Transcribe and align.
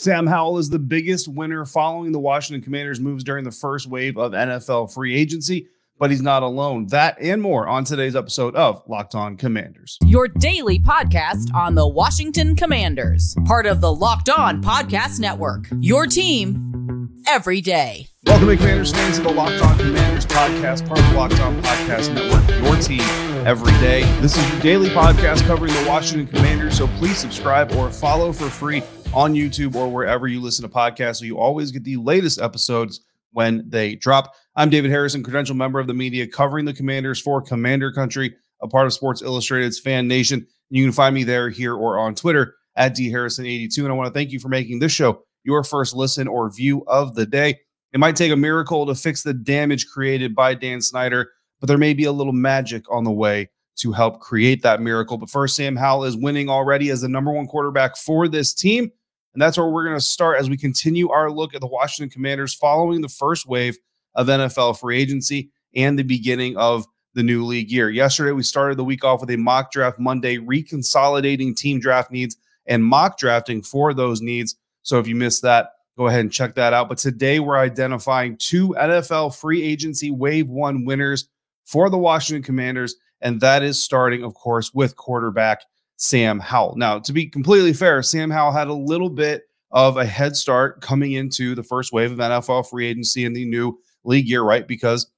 Sam 0.00 0.28
Howell 0.28 0.58
is 0.58 0.70
the 0.70 0.78
biggest 0.78 1.26
winner 1.26 1.64
following 1.64 2.12
the 2.12 2.20
Washington 2.20 2.62
Commanders' 2.62 3.00
moves 3.00 3.24
during 3.24 3.42
the 3.42 3.50
first 3.50 3.88
wave 3.88 4.16
of 4.16 4.30
NFL 4.30 4.94
free 4.94 5.12
agency, 5.12 5.66
but 5.98 6.12
he's 6.12 6.22
not 6.22 6.44
alone. 6.44 6.86
That 6.86 7.20
and 7.20 7.42
more 7.42 7.66
on 7.66 7.82
today's 7.82 8.14
episode 8.14 8.54
of 8.54 8.80
Locked 8.86 9.16
On 9.16 9.36
Commanders. 9.36 9.98
Your 10.04 10.28
daily 10.28 10.78
podcast 10.78 11.52
on 11.52 11.74
the 11.74 11.88
Washington 11.88 12.54
Commanders, 12.54 13.34
part 13.44 13.66
of 13.66 13.80
the 13.80 13.92
Locked 13.92 14.30
On 14.30 14.62
Podcast 14.62 15.18
Network. 15.18 15.66
Your 15.80 16.06
team 16.06 17.10
every 17.26 17.60
day. 17.60 18.06
Welcome, 18.24 18.56
Commanders 18.56 18.92
fans, 18.92 19.16
to 19.16 19.22
the 19.22 19.32
Locked 19.32 19.60
On 19.62 19.76
Commanders 19.78 20.26
podcast, 20.26 20.86
part 20.86 21.00
of 21.00 21.08
the 21.10 21.16
Locked 21.16 21.40
On 21.40 21.60
Podcast 21.60 22.14
Network. 22.14 22.48
Your 22.62 22.76
team 22.76 23.00
every 23.44 23.72
day. 23.80 24.02
This 24.20 24.36
is 24.36 24.48
your 24.52 24.60
daily 24.60 24.90
podcast 24.90 25.44
covering 25.46 25.72
the 25.72 25.84
Washington 25.88 26.28
Commanders, 26.28 26.78
so 26.78 26.86
please 26.98 27.18
subscribe 27.18 27.72
or 27.72 27.90
follow 27.90 28.32
for 28.32 28.48
free 28.48 28.80
on 29.18 29.34
YouTube 29.34 29.74
or 29.74 29.88
wherever 29.88 30.28
you 30.28 30.40
listen 30.40 30.62
to 30.62 30.72
podcasts 30.72 31.16
so 31.16 31.24
you 31.24 31.36
always 31.36 31.72
get 31.72 31.82
the 31.82 31.96
latest 31.96 32.40
episodes 32.40 33.00
when 33.32 33.68
they 33.68 33.96
drop. 33.96 34.32
I'm 34.54 34.70
David 34.70 34.92
Harrison, 34.92 35.24
credential 35.24 35.56
member 35.56 35.80
of 35.80 35.88
the 35.88 35.92
media 35.92 36.24
covering 36.24 36.64
the 36.64 36.72
Commanders 36.72 37.20
for 37.20 37.42
Commander 37.42 37.90
Country, 37.90 38.36
a 38.62 38.68
part 38.68 38.86
of 38.86 38.92
Sports 38.92 39.20
Illustrated's 39.20 39.80
Fan 39.80 40.06
Nation. 40.06 40.46
You 40.70 40.84
can 40.84 40.92
find 40.92 41.16
me 41.16 41.24
there, 41.24 41.50
here, 41.50 41.74
or 41.74 41.98
on 41.98 42.14
Twitter 42.14 42.54
at 42.76 42.94
dharrison82. 42.94 43.76
And 43.78 43.88
I 43.88 43.92
want 43.94 44.06
to 44.06 44.16
thank 44.16 44.30
you 44.30 44.38
for 44.38 44.48
making 44.48 44.78
this 44.78 44.92
show 44.92 45.24
your 45.42 45.64
first 45.64 45.96
listen 45.96 46.28
or 46.28 46.48
view 46.48 46.84
of 46.86 47.16
the 47.16 47.26
day. 47.26 47.58
It 47.92 47.98
might 47.98 48.14
take 48.14 48.30
a 48.30 48.36
miracle 48.36 48.86
to 48.86 48.94
fix 48.94 49.24
the 49.24 49.34
damage 49.34 49.88
created 49.88 50.32
by 50.36 50.54
Dan 50.54 50.80
Snyder, 50.80 51.32
but 51.58 51.66
there 51.66 51.76
may 51.76 51.92
be 51.92 52.04
a 52.04 52.12
little 52.12 52.32
magic 52.32 52.84
on 52.88 53.02
the 53.02 53.10
way 53.10 53.50
to 53.78 53.90
help 53.90 54.20
create 54.20 54.62
that 54.62 54.80
miracle. 54.80 55.18
But 55.18 55.28
first, 55.28 55.56
Sam 55.56 55.74
Howell 55.74 56.04
is 56.04 56.16
winning 56.16 56.48
already 56.48 56.90
as 56.90 57.00
the 57.00 57.08
number 57.08 57.32
one 57.32 57.48
quarterback 57.48 57.96
for 57.96 58.28
this 58.28 58.54
team. 58.54 58.92
And 59.38 59.42
that's 59.44 59.56
where 59.56 59.68
we're 59.68 59.84
going 59.84 59.96
to 59.96 60.04
start 60.04 60.40
as 60.40 60.50
we 60.50 60.56
continue 60.56 61.10
our 61.10 61.30
look 61.30 61.54
at 61.54 61.60
the 61.60 61.66
Washington 61.68 62.10
Commanders 62.10 62.54
following 62.54 63.02
the 63.02 63.08
first 63.08 63.46
wave 63.46 63.78
of 64.16 64.26
NFL 64.26 64.80
free 64.80 65.00
agency 65.00 65.52
and 65.76 65.96
the 65.96 66.02
beginning 66.02 66.56
of 66.56 66.86
the 67.14 67.22
new 67.22 67.44
league 67.44 67.70
year. 67.70 67.88
Yesterday, 67.88 68.32
we 68.32 68.42
started 68.42 68.76
the 68.76 68.84
week 68.84 69.04
off 69.04 69.20
with 69.20 69.30
a 69.30 69.36
mock 69.36 69.70
draft 69.70 70.00
Monday, 70.00 70.38
reconsolidating 70.38 71.54
team 71.54 71.78
draft 71.78 72.10
needs 72.10 72.36
and 72.66 72.84
mock 72.84 73.16
drafting 73.16 73.62
for 73.62 73.94
those 73.94 74.20
needs. 74.20 74.56
So 74.82 74.98
if 74.98 75.06
you 75.06 75.14
missed 75.14 75.42
that, 75.42 75.68
go 75.96 76.08
ahead 76.08 76.22
and 76.22 76.32
check 76.32 76.56
that 76.56 76.72
out. 76.72 76.88
But 76.88 76.98
today, 76.98 77.38
we're 77.38 77.58
identifying 77.58 78.38
two 78.38 78.70
NFL 78.70 79.36
free 79.36 79.62
agency 79.62 80.10
wave 80.10 80.48
one 80.48 80.84
winners 80.84 81.28
for 81.64 81.88
the 81.90 81.96
Washington 81.96 82.42
Commanders. 82.42 82.96
And 83.20 83.40
that 83.40 83.62
is 83.62 83.80
starting, 83.80 84.24
of 84.24 84.34
course, 84.34 84.74
with 84.74 84.96
quarterback 84.96 85.62
Sam 85.98 86.40
Howell. 86.40 86.76
Now, 86.76 87.00
to 87.00 87.12
be 87.12 87.26
completely 87.26 87.72
fair, 87.72 88.02
Sam 88.02 88.30
Howell 88.30 88.52
had 88.52 88.68
a 88.68 88.74
little 88.74 89.10
bit 89.10 89.42
of 89.70 89.96
a 89.96 90.06
head 90.06 90.36
start 90.36 90.80
coming 90.80 91.12
into 91.12 91.54
the 91.54 91.62
first 91.62 91.92
wave 91.92 92.12
of 92.12 92.18
NFL 92.18 92.70
free 92.70 92.86
agency 92.86 93.24
in 93.24 93.34
the 93.34 93.44
new 93.44 93.78
league 94.04 94.28
year, 94.28 94.42
right? 94.42 94.66
Because 94.66 95.10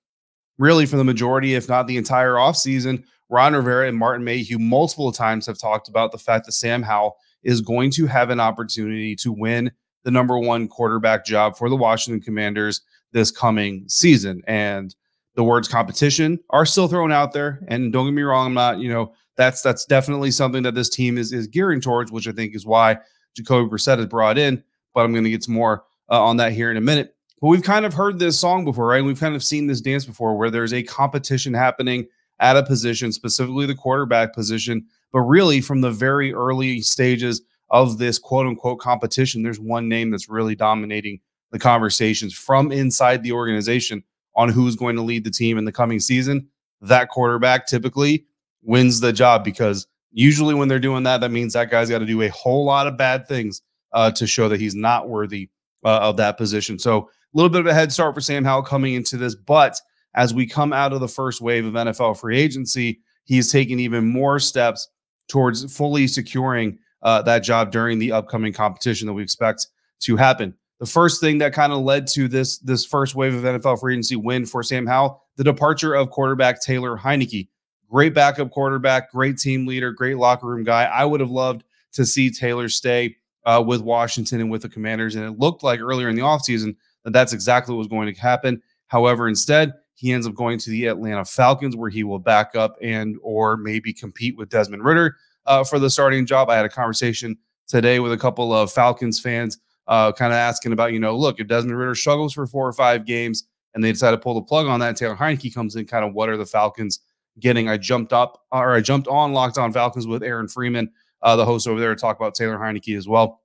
really, 0.59 0.87
for 0.87 0.97
the 0.97 1.05
majority, 1.05 1.55
if 1.55 1.69
not 1.69 1.87
the 1.87 1.99
entire 1.99 2.35
offseason, 2.35 3.05
Ron 3.29 3.55
Rivera 3.55 3.89
and 3.89 3.97
Martin 3.97 4.25
Mayhew 4.25 4.59
multiple 4.59 5.13
times 5.13 5.47
have 5.47 5.59
talked 5.59 5.89
about 5.89 6.13
the 6.13 6.19
fact 6.19 6.47
that 6.47 6.53
Sam 6.53 6.83
Howell 6.83 7.17
is 7.43 7.61
going 7.61 7.91
to 7.93 8.07
have 8.07 8.31
an 8.31 8.41
opportunity 8.41 9.15
to 9.17 9.33
win 9.33 9.71
the 10.03 10.11
number 10.11 10.39
one 10.39 10.67
quarterback 10.67 11.25
job 11.25 11.57
for 11.57 11.69
the 11.69 11.77
Washington 11.77 12.23
Commanders 12.23 12.81
this 13.13 13.31
coming 13.31 13.85
season. 13.87 14.43
And 14.47 14.95
the 15.37 15.45
words 15.45 15.69
competition 15.69 16.41
are 16.51 16.67
still 16.67 16.89
thrown 16.89 17.13
out 17.13 17.33
there. 17.33 17.61
And 17.69 17.93
don't 17.93 18.07
get 18.07 18.15
me 18.15 18.23
wrong, 18.23 18.47
I'm 18.47 18.55
not, 18.55 18.79
you 18.79 18.93
know, 18.93 19.15
that's 19.41 19.63
that's 19.63 19.87
definitely 19.87 20.31
something 20.31 20.63
that 20.65 20.75
this 20.75 20.91
team 20.91 21.17
is 21.17 21.33
is 21.33 21.47
gearing 21.47 21.81
towards, 21.81 22.13
which 22.13 22.29
I 22.29 22.33
think 22.33 22.55
is 22.55 22.67
why 22.67 22.99
Jacoby 23.35 23.71
Brissett 23.71 23.99
is 23.99 24.07
brought 24.07 24.37
in. 24.37 24.63
But 24.95 25.05
I'm 25.05 25.13
going 25.13 25.25
to 25.25 25.31
get 25.31 25.45
some 25.45 25.55
more 25.55 25.85
uh, 26.11 26.23
on 26.23 26.37
that 26.37 26.53
here 26.53 26.71
in 26.71 26.77
a 26.77 26.81
minute. 26.83 27.15
But 27.41 27.49
we've 27.49 27.63
kind 27.63 27.87
of 27.87 27.95
heard 27.95 28.19
this 28.19 28.39
song 28.39 28.67
before, 28.67 28.87
right? 28.87 29.03
We've 29.03 29.19
kind 29.19 29.35
of 29.35 29.43
seen 29.43 29.67
this 29.67 29.81
dance 29.81 30.05
before, 30.05 30.37
where 30.37 30.51
there's 30.51 30.75
a 30.75 30.83
competition 30.83 31.55
happening 31.55 32.07
at 32.39 32.57
a 32.57 32.63
position, 32.63 33.13
specifically 33.13 33.65
the 33.65 33.75
quarterback 33.75 34.35
position. 34.35 34.85
But 35.11 35.21
really, 35.21 35.63
from 35.63 35.81
the 35.81 35.91
very 35.91 36.35
early 36.35 36.83
stages 36.83 37.41
of 37.71 37.97
this 37.97 38.19
quote 38.19 38.47
unquote 38.47 38.81
competition, 38.81 39.43
there's 39.43 39.61
one 39.61 39.89
name 39.89 40.11
that's 40.11 40.29
really 40.29 40.55
dominating 40.55 41.21
the 41.51 41.59
conversations 41.59 42.35
from 42.35 42.71
inside 42.73 43.23
the 43.23 43.33
organization 43.33 44.05
on 44.37 44.51
who's 44.51 44.77
going 44.77 44.97
to 44.97 45.03
lead 45.03 45.25
the 45.25 45.31
team 45.31 45.57
in 45.57 45.65
the 45.65 45.73
coming 45.73 45.99
season. 45.99 46.47
That 46.83 47.09
quarterback 47.09 47.67
typically 47.67 48.27
wins 48.63 49.01
the 49.01 49.13
job 49.13 49.45
because 49.45 49.87
usually 50.13 50.55
when 50.55 50.69
they're 50.69 50.79
doing 50.79 51.03
that, 51.05 51.21
that 51.21 51.31
means 51.31 51.53
that 51.53 51.71
guy's 51.71 51.91
got 51.91 51.99
to 52.01 52.07
do 52.07 52.23
a 52.23 52.29
whole 52.29 52.65
lot 52.65 52.87
of 52.87 52.97
bad 52.97 53.27
things 53.27 53.63
uh, 53.93 54.11
to 54.13 54.27
show 54.27 54.49
that 54.49 54.61
he's 54.61 54.75
not 54.75 55.09
worthy 55.09 55.49
uh, 55.85 55.99
of 55.99 56.17
that 56.17 56.37
position. 56.37 56.79
So 56.79 56.99
a 56.99 57.37
little 57.37 57.51
bit 57.51 57.61
of 57.61 57.67
a 57.67 57.75
head 57.75 57.93
start 57.93 58.15
for 58.15 58.21
Sam 58.21 58.45
Howell 58.45 58.63
coming 58.63 58.95
into 58.95 59.17
this, 59.17 59.35
but 59.35 59.81
as 60.15 60.35
we 60.35 60.47
come 60.47 60.73
out 60.73 60.93
of 60.93 61.01
the 61.01 61.09
first 61.09 61.41
wave 61.41 61.65
of 61.65 61.75
NFL 61.75 62.19
free 62.19 62.39
agency, 62.39 63.01
he's 63.25 63.51
taking 63.53 63.79
even 63.79 64.07
more 64.07 64.39
steps 64.41 64.89
towards 65.29 65.73
fully 65.75 66.07
securing 66.07 66.79
uh, 67.03 67.23
that 67.23 67.41
job 67.41 67.71
during 67.71 67.99
the 67.99 68.13
upcoming 68.13 68.53
competition 68.53 69.07
that 69.07 69.13
we 69.13 69.23
expect 69.23 69.69
to 70.01 70.17
happen. 70.17 70.55
The 70.81 70.87
first 70.87 71.21
thing 71.21 71.39
that 71.39 71.53
kind 71.53 71.73
of 71.73 71.81
led 71.81 72.07
to 72.09 72.27
this 72.27 72.59
this 72.59 72.85
first 72.85 73.15
wave 73.15 73.35
of 73.35 73.45
NFL 73.45 73.81
free 73.81 73.95
agency 73.95 74.17
win 74.17 74.47
for 74.47 74.63
Sam 74.63 74.87
Howell, 74.87 75.23
the 75.37 75.45
departure 75.45 75.95
of 75.95 76.11
quarterback 76.11 76.61
Taylor 76.63 76.97
Heinicke. 76.97 77.49
Great 77.91 78.15
backup 78.15 78.51
quarterback, 78.53 79.11
great 79.11 79.37
team 79.37 79.67
leader, 79.67 79.91
great 79.91 80.17
locker 80.17 80.47
room 80.47 80.63
guy. 80.63 80.85
I 80.85 81.05
would 81.05 81.21
have 81.21 81.31
loved 81.31 81.65
to 81.93 82.07
see 82.07 82.31
Taylor 82.31 82.69
stay 82.69 83.17
uh, 83.45 83.63
with 83.67 83.81
Washington 83.81 84.41
and 84.41 84.51
with 84.51 84.63
the 84.63 84.69
Commanders. 84.69 85.17
And 85.17 85.25
it 85.25 85.41
looked 85.41 85.65
like 85.65 85.81
earlier 85.81 86.09
in 86.09 86.15
the 86.15 86.23
offseason 86.23 86.77
that 87.05 87.13
that's 87.13 87.33
exactly 87.33 87.75
what 87.75 87.79
was 87.79 87.89
going 87.89 88.13
to 88.13 88.21
happen. 88.21 88.63
However, 88.87 89.29
instead, 89.29 89.73
he 89.95 90.13
ends 90.13 90.27
up 90.27 90.35
going 90.35 90.59
to 90.61 90.71
the 90.71 90.87
Atlanta 90.87 91.25
Falcons, 91.25 91.77
where 91.77 91.91
he 91.91 92.05
will 92.05 92.19
back 92.21 92.55
up 92.55 92.77
and 92.81 93.17
or 93.23 93.57
maybe 93.57 93.93
compete 93.93 94.37
with 94.37 94.49
Desmond 94.49 94.85
Ridder 94.85 95.17
uh, 95.47 95.65
for 95.65 95.79
the 95.79 95.91
starting 95.91 96.27
job. 96.27 96.49
I 96.49 96.57
had 96.57 96.65
a 96.65 96.71
conversation 96.71 97.37
today 97.67 97.99
with 97.99 98.13
a 98.13 98.17
couple 98.17 98.53
of 98.55 98.73
Falcons 98.73 99.19
fans, 99.19 99.59
uh, 99.89 100.13
kind 100.13 100.33
of 100.33 100.37
asking 100.37 100.73
about, 100.73 100.93
you 100.93 101.01
know, 101.01 101.17
look, 101.17 101.41
if 101.41 101.49
Desmond 101.49 101.77
Ridder 101.77 101.95
struggles 101.95 102.33
for 102.33 102.47
four 102.47 102.67
or 102.67 102.73
five 102.73 103.05
games 103.05 103.45
and 103.75 103.83
they 103.83 103.93
decide 103.93 104.13
to 104.13 104.19
pull 104.19 104.35
the 104.35 104.43
plug 104.43 104.67
on 104.67 104.81
that, 104.81 104.97
Taylor 104.97 105.17
Heinicke 105.17 105.53
comes 105.53 105.77
in, 105.77 105.87
kind 105.87 106.05
of 106.05 106.15
what 106.15 106.29
are 106.29 106.37
the 106.37 106.47
Falcons 106.47 107.01
getting. 107.41 107.69
I 107.69 107.77
jumped 107.77 108.13
up 108.13 108.43
or 108.53 108.75
I 108.75 108.81
jumped 108.81 109.09
on 109.09 109.33
Locked 109.33 109.59
On 109.59 109.73
Falcons 109.73 110.07
with 110.07 110.23
Aaron 110.23 110.49
Freeman, 110.49 110.91
uh, 111.23 111.37
the 111.37 111.45
host 111.45 111.67
over 111.67 111.81
there, 111.81 111.95
to 111.95 112.01
talk 112.01 112.17
about 112.17 112.35
Taylor 112.35 112.59
Heinicke 112.59 112.97
as 112.97 113.09
well. 113.09 113.41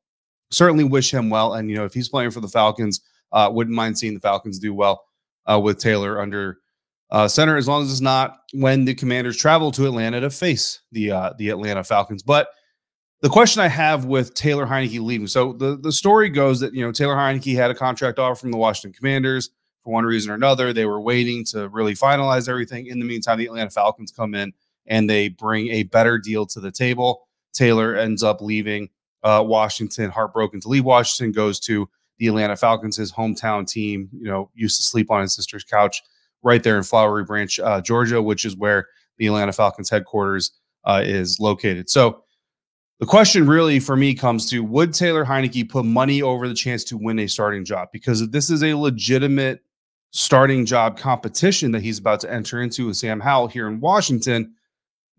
Certainly 0.52 0.84
wish 0.84 1.14
him 1.14 1.30
well. 1.30 1.56
And, 1.56 1.70
you 1.70 1.76
know, 1.76 1.86
if 1.86 1.94
he's 1.94 2.10
playing 2.10 2.32
for 2.32 2.40
the 2.40 2.48
Falcons, 2.48 3.02
uh, 3.32 3.50
wouldn't 3.52 3.76
mind 3.76 3.98
seeing 3.98 4.14
the 4.14 4.20
Falcons 4.20 4.60
do 4.60 4.74
well 4.74 5.06
uh, 5.46 5.60
with 5.60 5.80
Taylor 5.80 6.22
under 6.22 6.60
uh, 7.12 7.28
center, 7.28 7.58
as 7.58 7.68
long 7.68 7.84
as 7.84 7.92
it's 7.92 8.02
not 8.02 8.38
when 8.54 8.86
the 8.86 8.94
commanders 8.94 9.38
travel 9.38 9.72
to 9.72 9.86
Atlanta 9.86 10.20
to 10.22 10.30
face 10.30 10.82
the 10.92 11.12
uh, 11.12 11.34
the 11.38 11.50
Atlanta 11.50 11.84
Falcons. 11.84 12.24
But 12.24 12.50
the 13.22 13.30
question 13.30 13.62
I 13.62 13.68
have 13.68 14.06
with 14.06 14.34
Taylor 14.34 14.66
Heinicke 14.66 15.02
leaving, 15.02 15.28
so 15.28 15.54
the, 15.54 15.78
the 15.78 15.92
story 15.92 16.30
goes 16.30 16.60
that, 16.60 16.74
you 16.74 16.86
know, 16.86 16.92
Taylor 16.92 17.16
Heinicke 17.16 17.56
had 17.56 17.72
a 17.72 17.76
contract 17.76 18.20
offer 18.20 18.36
from 18.36 18.52
the 18.52 18.58
Washington 18.58 18.94
Commanders 18.94 19.50
for 19.86 19.94
one 19.94 20.04
reason 20.04 20.32
or 20.32 20.34
another. 20.34 20.74
They 20.74 20.86
were 20.86 21.00
waiting 21.00 21.46
to 21.46 21.70
really 21.70 21.94
finalize 21.94 22.50
everything. 22.50 22.88
In 22.88 23.00
the 23.00 23.06
meantime, 23.06 23.38
the 23.38 23.46
Atlanta 23.46 23.70
Falcons 23.70 24.12
come 24.12 24.34
in 24.34 24.52
and 24.88 25.10
they 25.10 25.30
bring 25.30 25.70
a 25.70 25.84
better 25.84 26.18
deal 26.18 26.46
to 26.48 26.60
the 26.60 26.72
table. 26.72 27.28
Taylor 27.54 27.96
ends 27.96 28.24
up 28.24 28.42
leaving 28.42 28.90
uh, 29.24 29.44
Washington, 29.46 30.10
heartbroken 30.10 30.60
to 30.62 30.68
leave 30.68 30.84
Washington, 30.84 31.32
goes 31.32 31.60
to 31.62 31.88
the 32.18 32.28
Atlanta 32.28 32.56
Falcons, 32.56 32.98
his 32.98 33.14
hometown 33.14 33.68
team. 33.70 34.10
You 34.12 34.28
know, 34.28 34.50
used 34.56 34.78
to 34.78 34.84
sleep 34.84 35.12
on 35.12 35.22
his 35.22 35.34
sister's 35.34 35.64
couch 35.64 36.02
right 36.44 36.64
there 36.64 36.78
in 36.78 36.84
Flowery 36.84 37.24
Branch, 37.24 37.60
uh, 37.60 37.80
Georgia, 37.82 38.22
which 38.22 38.44
is 38.44 38.56
where 38.56 38.88
the 39.18 39.28
Atlanta 39.28 39.54
Falcons 39.54 39.90
headquarters 39.90 40.52
uh, 40.84 41.02
is 41.04 41.40
located. 41.40 41.90
So 41.90 42.24
the 43.00 43.06
question 43.06 43.46
really 43.46 43.80
for 43.80 43.96
me 43.96 44.14
comes 44.14 44.50
to 44.50 44.64
would 44.64 44.94
Taylor 44.94 45.26
Heinicke 45.26 45.70
put 45.70 45.86
money 45.86 46.22
over 46.22 46.48
the 46.48 46.54
chance 46.54 46.84
to 46.86 46.98
win 46.98 47.20
a 47.20 47.28
starting 47.28 47.66
job? 47.66 47.90
Because 47.92 48.30
this 48.30 48.50
is 48.50 48.64
a 48.64 48.74
legitimate 48.74 49.65
starting 50.16 50.66
job 50.66 50.98
competition 50.98 51.74
that 51.74 51.82
he's 51.82 52.00
about 52.00 52.22
to 52.22 52.32
enter 52.32 52.62
into 52.62 52.88
with 52.88 52.96
Sam 52.96 53.20
Howell 53.20 53.50
here 53.50 53.68
in 53.68 53.82
Washington, 53.82 54.54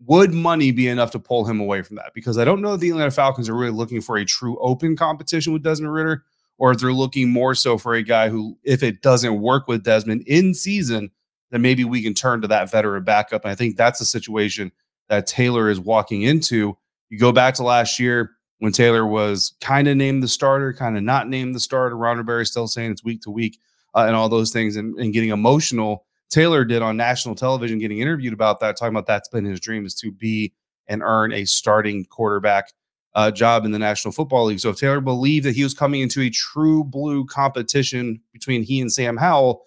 would 0.07 0.33
money 0.33 0.71
be 0.71 0.87
enough 0.87 1.11
to 1.11 1.19
pull 1.19 1.45
him 1.45 1.59
away 1.59 1.83
from 1.83 1.97
that? 1.97 2.15
Because 2.15 2.39
I 2.39 2.45
don't 2.45 2.63
know 2.63 2.73
if 2.73 2.79
the 2.79 2.89
Atlanta 2.89 3.11
Falcons 3.11 3.47
are 3.47 3.55
really 3.55 3.71
looking 3.71 4.01
for 4.01 4.17
a 4.17 4.25
true 4.25 4.57
open 4.57 4.95
competition 4.95 5.53
with 5.53 5.61
Desmond 5.61 5.93
Ridder, 5.93 6.23
or 6.57 6.71
if 6.71 6.79
they're 6.79 6.91
looking 6.91 7.29
more 7.29 7.53
so 7.53 7.77
for 7.77 7.93
a 7.93 8.01
guy 8.01 8.29
who, 8.29 8.57
if 8.63 8.81
it 8.81 9.03
doesn't 9.03 9.39
work 9.39 9.67
with 9.67 9.83
Desmond 9.83 10.23
in 10.25 10.55
season, 10.55 11.11
then 11.51 11.61
maybe 11.61 11.83
we 11.83 12.01
can 12.01 12.15
turn 12.15 12.41
to 12.41 12.47
that 12.47 12.71
veteran 12.71 13.03
backup. 13.03 13.43
And 13.43 13.51
I 13.51 13.55
think 13.55 13.77
that's 13.77 14.01
a 14.01 14.05
situation 14.05 14.71
that 15.09 15.27
Taylor 15.27 15.69
is 15.69 15.79
walking 15.79 16.23
into. 16.23 16.75
You 17.09 17.19
go 17.19 17.31
back 17.31 17.53
to 17.55 17.63
last 17.63 17.99
year 17.99 18.31
when 18.57 18.71
Taylor 18.71 19.05
was 19.05 19.53
kind 19.61 19.87
of 19.87 19.95
named 19.95 20.23
the 20.23 20.27
starter, 20.27 20.73
kind 20.73 20.97
of 20.97 21.03
not 21.03 21.29
named 21.29 21.53
the 21.53 21.59
starter. 21.59 21.95
Ron 21.95 22.17
Rivera 22.17 22.47
still 22.47 22.67
saying 22.67 22.89
it's 22.89 23.03
week 23.03 23.21
to 23.21 23.29
week 23.29 23.59
uh, 23.95 24.05
and 24.07 24.15
all 24.15 24.29
those 24.29 24.51
things 24.51 24.75
and, 24.75 24.97
and 24.99 25.13
getting 25.13 25.29
emotional. 25.29 26.05
Taylor 26.29 26.65
did 26.65 26.81
on 26.81 26.97
national 26.97 27.35
television, 27.35 27.79
getting 27.79 27.99
interviewed 27.99 28.33
about 28.33 28.59
that, 28.59 28.77
talking 28.77 28.93
about 28.93 29.05
that's 29.05 29.29
been 29.29 29.45
his 29.45 29.59
dream 29.59 29.85
is 29.85 29.95
to 29.95 30.11
be 30.11 30.53
and 30.87 31.01
earn 31.01 31.31
a 31.31 31.45
starting 31.45 32.05
quarterback 32.05 32.71
uh, 33.15 33.31
job 33.31 33.65
in 33.65 33.71
the 33.71 33.79
National 33.79 34.11
Football 34.11 34.45
League. 34.45 34.59
So 34.59 34.69
if 34.69 34.77
Taylor 34.77 35.01
believed 35.01 35.45
that 35.45 35.55
he 35.55 35.63
was 35.63 35.73
coming 35.73 36.01
into 36.01 36.21
a 36.21 36.29
true 36.29 36.83
blue 36.83 37.25
competition 37.25 38.21
between 38.31 38.63
he 38.63 38.79
and 38.79 38.91
Sam 38.91 39.17
Howell, 39.17 39.63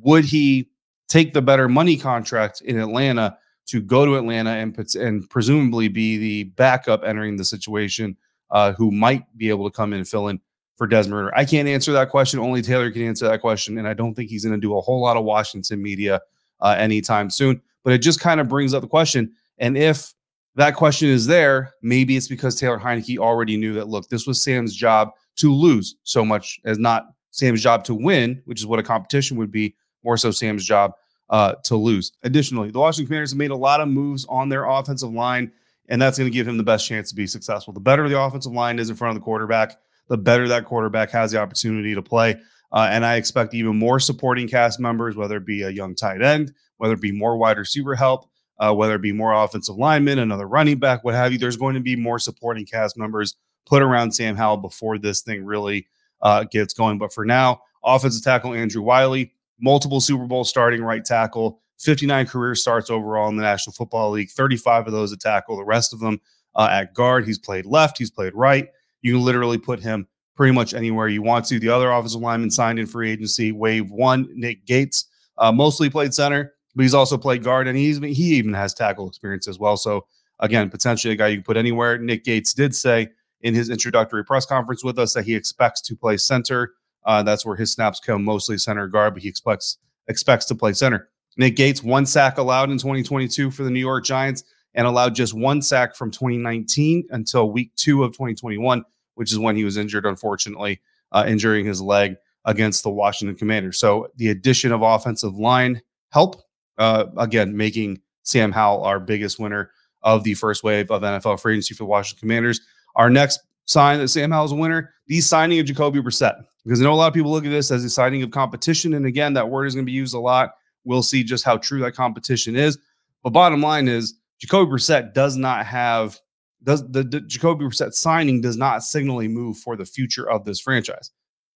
would 0.00 0.24
he 0.24 0.70
take 1.08 1.32
the 1.32 1.42
better 1.42 1.68
money 1.68 1.96
contract 1.96 2.62
in 2.62 2.78
Atlanta 2.78 3.36
to 3.66 3.80
go 3.80 4.04
to 4.04 4.16
Atlanta 4.16 4.50
and 4.50 4.76
and 4.96 5.30
presumably 5.30 5.88
be 5.88 6.16
the 6.16 6.44
backup 6.44 7.04
entering 7.04 7.36
the 7.36 7.44
situation, 7.44 8.16
uh, 8.50 8.72
who 8.72 8.90
might 8.90 9.24
be 9.36 9.48
able 9.48 9.70
to 9.70 9.74
come 9.74 9.92
in 9.92 10.00
and 10.00 10.08
fill 10.08 10.28
in 10.28 10.40
for 10.80 10.86
Desmond 10.86 11.26
Ridder? 11.26 11.36
I 11.36 11.44
can't 11.44 11.68
answer 11.68 11.92
that 11.92 12.08
question. 12.08 12.40
Only 12.40 12.62
Taylor 12.62 12.90
can 12.90 13.02
answer 13.02 13.28
that 13.28 13.42
question, 13.42 13.76
and 13.76 13.86
I 13.86 13.92
don't 13.92 14.14
think 14.14 14.30
he's 14.30 14.46
going 14.46 14.58
to 14.58 14.60
do 14.60 14.78
a 14.78 14.80
whole 14.80 15.02
lot 15.02 15.18
of 15.18 15.24
Washington 15.24 15.82
media 15.82 16.22
uh, 16.60 16.74
anytime 16.78 17.28
soon. 17.28 17.60
But 17.84 17.92
it 17.92 17.98
just 17.98 18.18
kind 18.18 18.40
of 18.40 18.48
brings 18.48 18.72
up 18.72 18.80
the 18.80 18.88
question, 18.88 19.30
and 19.58 19.76
if 19.76 20.14
that 20.54 20.76
question 20.76 21.10
is 21.10 21.26
there, 21.26 21.74
maybe 21.82 22.16
it's 22.16 22.28
because 22.28 22.56
Taylor 22.56 22.78
Heinicke 22.78 23.18
already 23.18 23.58
knew 23.58 23.74
that, 23.74 23.88
look, 23.88 24.08
this 24.08 24.26
was 24.26 24.42
Sam's 24.42 24.74
job 24.74 25.10
to 25.36 25.52
lose 25.52 25.96
so 26.02 26.24
much 26.24 26.58
as 26.64 26.78
not 26.78 27.08
Sam's 27.30 27.62
job 27.62 27.84
to 27.84 27.94
win, 27.94 28.40
which 28.46 28.58
is 28.58 28.66
what 28.66 28.78
a 28.78 28.82
competition 28.82 29.36
would 29.36 29.52
be, 29.52 29.76
more 30.02 30.16
so 30.16 30.30
Sam's 30.30 30.64
job 30.64 30.94
uh, 31.28 31.56
to 31.64 31.76
lose. 31.76 32.12
Additionally, 32.22 32.70
the 32.70 32.80
Washington 32.80 33.06
Commanders 33.06 33.32
have 33.32 33.38
made 33.38 33.50
a 33.50 33.56
lot 33.56 33.82
of 33.82 33.88
moves 33.88 34.24
on 34.30 34.48
their 34.48 34.64
offensive 34.64 35.12
line, 35.12 35.52
and 35.90 36.00
that's 36.00 36.16
going 36.16 36.30
to 36.30 36.34
give 36.34 36.48
him 36.48 36.56
the 36.56 36.62
best 36.62 36.88
chance 36.88 37.10
to 37.10 37.14
be 37.14 37.26
successful. 37.26 37.74
The 37.74 37.80
better 37.80 38.08
the 38.08 38.18
offensive 38.18 38.52
line 38.52 38.78
is 38.78 38.88
in 38.88 38.96
front 38.96 39.14
of 39.14 39.20
the 39.20 39.24
quarterback, 39.26 39.76
the 40.10 40.18
better 40.18 40.48
that 40.48 40.66
quarterback 40.66 41.10
has 41.10 41.30
the 41.30 41.40
opportunity 41.40 41.94
to 41.94 42.02
play. 42.02 42.36
Uh, 42.72 42.88
and 42.90 43.06
I 43.06 43.14
expect 43.14 43.54
even 43.54 43.76
more 43.76 43.98
supporting 43.98 44.46
cast 44.46 44.78
members, 44.78 45.16
whether 45.16 45.38
it 45.38 45.46
be 45.46 45.62
a 45.62 45.70
young 45.70 45.94
tight 45.94 46.20
end, 46.20 46.52
whether 46.76 46.94
it 46.94 47.00
be 47.00 47.12
more 47.12 47.36
wide 47.36 47.56
receiver 47.56 47.94
help, 47.94 48.28
uh, 48.58 48.74
whether 48.74 48.96
it 48.96 49.02
be 49.02 49.12
more 49.12 49.32
offensive 49.32 49.76
linemen, 49.76 50.18
another 50.18 50.46
running 50.46 50.78
back, 50.78 51.02
what 51.02 51.14
have 51.14 51.32
you. 51.32 51.38
There's 51.38 51.56
going 51.56 51.74
to 51.74 51.80
be 51.80 51.96
more 51.96 52.18
supporting 52.18 52.66
cast 52.66 52.98
members 52.98 53.36
put 53.66 53.82
around 53.82 54.12
Sam 54.12 54.36
Howell 54.36 54.58
before 54.58 54.98
this 54.98 55.22
thing 55.22 55.44
really 55.44 55.86
uh, 56.20 56.44
gets 56.44 56.74
going. 56.74 56.98
But 56.98 57.12
for 57.12 57.24
now, 57.24 57.62
offensive 57.84 58.22
tackle 58.22 58.52
Andrew 58.52 58.82
Wylie, 58.82 59.32
multiple 59.60 60.00
Super 60.00 60.26
Bowl 60.26 60.44
starting 60.44 60.82
right 60.82 61.04
tackle, 61.04 61.60
59 61.78 62.26
career 62.26 62.54
starts 62.54 62.90
overall 62.90 63.28
in 63.28 63.36
the 63.36 63.42
National 63.42 63.72
Football 63.72 64.10
League, 64.10 64.30
35 64.30 64.88
of 64.88 64.92
those 64.92 65.12
at 65.12 65.20
tackle, 65.20 65.56
the 65.56 65.64
rest 65.64 65.92
of 65.92 66.00
them 66.00 66.20
uh, 66.54 66.68
at 66.70 66.94
guard. 66.94 67.26
He's 67.26 67.38
played 67.38 67.64
left, 67.64 67.96
he's 67.96 68.10
played 68.10 68.34
right. 68.34 68.68
You 69.02 69.14
can 69.14 69.24
literally 69.24 69.58
put 69.58 69.80
him 69.80 70.06
pretty 70.36 70.52
much 70.52 70.74
anywhere 70.74 71.08
you 71.08 71.22
want 71.22 71.44
to. 71.46 71.58
The 71.58 71.68
other 71.68 71.90
offensive 71.90 72.20
lineman 72.20 72.50
signed 72.50 72.78
in 72.78 72.86
free 72.86 73.10
agency, 73.10 73.52
wave 73.52 73.90
one, 73.90 74.28
Nick 74.34 74.66
Gates, 74.66 75.06
uh, 75.38 75.52
mostly 75.52 75.90
played 75.90 76.14
center 76.14 76.54
but 76.74 76.82
he's 76.82 76.94
also 76.94 77.18
played 77.18 77.42
guard 77.42 77.68
and 77.68 77.76
he's 77.76 77.98
he 77.98 78.36
even 78.36 78.54
has 78.54 78.74
tackle 78.74 79.08
experience 79.08 79.48
as 79.48 79.58
well. 79.58 79.76
So 79.76 80.06
again, 80.38 80.70
potentially 80.70 81.12
a 81.12 81.16
guy 81.16 81.28
you 81.28 81.36
can 81.36 81.44
put 81.44 81.56
anywhere. 81.56 81.98
Nick 81.98 82.24
Gates 82.24 82.54
did 82.54 82.74
say 82.74 83.08
in 83.42 83.54
his 83.54 83.70
introductory 83.70 84.24
press 84.24 84.46
conference 84.46 84.84
with 84.84 84.98
us 84.98 85.14
that 85.14 85.24
he 85.24 85.34
expects 85.34 85.80
to 85.82 85.96
play 85.96 86.16
center. 86.16 86.74
Uh, 87.04 87.22
that's 87.22 87.44
where 87.44 87.56
his 87.56 87.72
snaps 87.72 87.98
come 87.98 88.24
mostly 88.24 88.58
center 88.58 88.86
guard, 88.86 89.14
but 89.14 89.22
he 89.22 89.28
expects 89.28 89.78
expects 90.08 90.44
to 90.46 90.54
play 90.54 90.72
center. 90.72 91.08
Nick 91.36 91.56
Gates 91.56 91.82
one 91.82 92.06
sack 92.06 92.38
allowed 92.38 92.70
in 92.70 92.78
2022 92.78 93.50
for 93.50 93.62
the 93.64 93.70
New 93.70 93.80
York 93.80 94.04
Giants 94.04 94.44
and 94.74 94.86
allowed 94.86 95.14
just 95.14 95.34
one 95.34 95.62
sack 95.62 95.94
from 95.94 96.10
2019 96.10 97.08
until 97.10 97.50
week 97.50 97.74
two 97.76 98.04
of 98.04 98.12
2021, 98.12 98.84
which 99.14 99.32
is 99.32 99.38
when 99.38 99.56
he 99.56 99.64
was 99.64 99.76
injured, 99.76 100.06
unfortunately, 100.06 100.80
uh, 101.12 101.24
injuring 101.26 101.66
his 101.66 101.80
leg 101.80 102.16
against 102.44 102.82
the 102.82 102.90
Washington 102.90 103.36
Commanders. 103.36 103.78
So 103.78 104.08
the 104.16 104.30
addition 104.30 104.72
of 104.72 104.82
offensive 104.82 105.34
line 105.34 105.82
help 106.10 106.42
uh, 106.80 107.06
again, 107.18 107.56
making 107.56 108.00
Sam 108.22 108.50
Howell 108.50 108.82
our 108.84 108.98
biggest 108.98 109.38
winner 109.38 109.70
of 110.02 110.24
the 110.24 110.34
first 110.34 110.64
wave 110.64 110.90
of 110.90 111.02
NFL 111.02 111.40
free 111.40 111.54
agency 111.54 111.74
for 111.74 111.84
the 111.84 111.88
Washington 111.88 112.20
Commanders. 112.20 112.60
Our 112.96 113.10
next 113.10 113.40
sign 113.66 113.98
that 113.98 114.08
Sam 114.08 114.30
Howell's 114.30 114.52
a 114.52 114.56
winner, 114.56 114.94
the 115.06 115.20
signing 115.20 115.60
of 115.60 115.66
Jacoby 115.66 116.00
Brissett. 116.00 116.42
Because 116.64 116.80
I 116.80 116.84
know 116.84 116.92
a 116.92 116.94
lot 116.94 117.08
of 117.08 117.14
people 117.14 117.30
look 117.30 117.44
at 117.44 117.50
this 117.50 117.70
as 117.70 117.84
a 117.84 117.90
signing 117.90 118.22
of 118.22 118.30
competition. 118.30 118.94
And 118.94 119.06
again, 119.06 119.34
that 119.34 119.48
word 119.48 119.66
is 119.66 119.74
going 119.74 119.84
to 119.84 119.90
be 119.90 119.96
used 119.96 120.14
a 120.14 120.18
lot. 120.18 120.54
We'll 120.84 121.02
see 121.02 121.22
just 121.22 121.44
how 121.44 121.58
true 121.58 121.80
that 121.80 121.92
competition 121.92 122.56
is. 122.56 122.78
But 123.22 123.30
bottom 123.30 123.60
line 123.60 123.86
is 123.86 124.14
Jacoby 124.40 124.72
Brissett 124.72 125.14
does 125.14 125.36
not 125.36 125.66
have 125.66 126.18
does 126.62 126.82
the, 126.90 127.02
the 127.02 127.20
Jacoby 127.20 127.64
Brissett 127.64 127.94
signing 127.94 128.40
does 128.40 128.56
not 128.56 128.82
signal 128.82 129.22
a 129.22 129.28
move 129.28 129.56
for 129.58 129.76
the 129.76 129.86
future 129.86 130.28
of 130.28 130.44
this 130.44 130.60
franchise. 130.60 131.10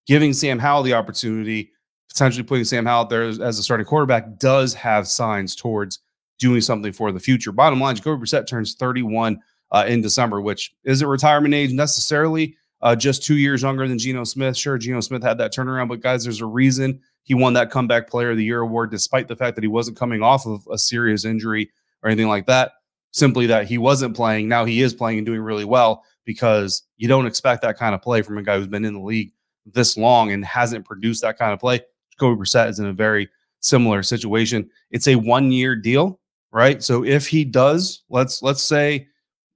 Giving 0.08 0.34
Sam 0.34 0.60
Howell 0.60 0.84
the 0.84 0.94
opportunity 0.94 1.72
potentially 2.10 2.44
putting 2.44 2.66
Sam 2.66 2.86
Howell 2.86 3.06
there 3.06 3.24
as, 3.24 3.40
as 3.40 3.58
a 3.58 3.64
starting 3.64 3.86
quarterback 3.86 4.38
does 4.38 4.74
have 4.74 5.08
signs 5.08 5.56
towards 5.56 6.00
doing 6.40 6.62
something 6.62 6.92
for 6.92 7.12
the 7.12 7.20
future. 7.20 7.52
Bottom 7.52 7.80
line, 7.80 7.96
Jacoby 7.96 8.24
Brissett 8.24 8.48
turns 8.48 8.76
31 8.76 9.40
uh, 9.72 9.86
in 9.88 10.02
December, 10.02 10.42
which 10.42 10.74
isn't 10.84 11.08
retirement 11.08 11.54
age 11.54 11.72
necessarily. 11.72 12.58
Uh, 12.82 12.96
just 12.96 13.24
two 13.24 13.38
years 13.38 13.62
younger 13.62 13.88
than 13.88 14.00
Geno 14.00 14.24
Smith. 14.24 14.58
Sure, 14.58 14.78
Geno 14.78 15.02
Smith 15.02 15.22
had 15.22 15.38
that 15.38 15.54
turnaround, 15.54 15.88
but 15.88 16.02
guys, 16.02 16.24
there's 16.24 16.42
a 16.42 16.46
reason 16.48 17.00
he 17.24 17.36
won 17.36 17.54
that 17.54 17.70
comeback 17.70 18.10
player 18.10 18.32
of 18.32 18.38
the 18.38 18.44
year 18.44 18.62
award, 18.62 18.90
despite 18.90 19.28
the 19.28 19.36
fact 19.36 19.56
that 19.56 19.64
he 19.64 19.68
wasn't 19.68 19.98
coming 19.98 20.24
off 20.24 20.48
of 20.48 20.68
a 20.72 20.80
serious 20.80 21.24
injury 21.24 21.70
or 22.04 22.10
anything 22.10 22.28
like 22.28 22.48
that. 22.48 22.74
Simply 23.12 23.48
that 23.48 23.68
he 23.68 23.78
wasn't 23.78 24.16
playing. 24.16 24.48
Now 24.48 24.66
he 24.66 24.82
is 24.82 24.94
playing 24.94 25.20
and 25.20 25.26
doing 25.26 25.42
really 25.42 25.66
well 25.66 26.04
because 26.26 26.84
you 26.98 27.08
don't 27.08 27.26
expect 27.26 27.62
that 27.62 27.78
kind 27.78 27.94
of 27.94 28.02
play 28.02 28.22
from 28.22 28.38
a 28.38 28.44
guy 28.44 28.58
who's 28.58 28.68
been 28.68 28.86
in 28.86 28.94
the 28.94 29.02
league 29.02 29.34
this 29.66 29.98
long 29.98 30.32
and 30.32 30.46
hasn't 30.46 30.86
produced 30.86 31.22
that 31.22 31.38
kind 31.38 31.54
of 31.54 31.60
play. 31.60 31.82
Jacoby 32.12 32.42
Brissett 32.42 32.70
is 32.70 32.80
in 32.80 32.86
a 32.86 32.94
very 32.94 33.30
similar 33.60 34.04
situation. 34.04 34.70
It's 34.92 35.08
a 35.08 35.16
one 35.16 35.52
year 35.52 35.76
deal, 35.76 36.20
right? 36.52 36.82
So 36.82 37.04
if 37.04 37.28
he 37.28 37.44
does, 37.44 38.04
let's 38.10 38.42
let's 38.42 38.64
say 38.64 39.08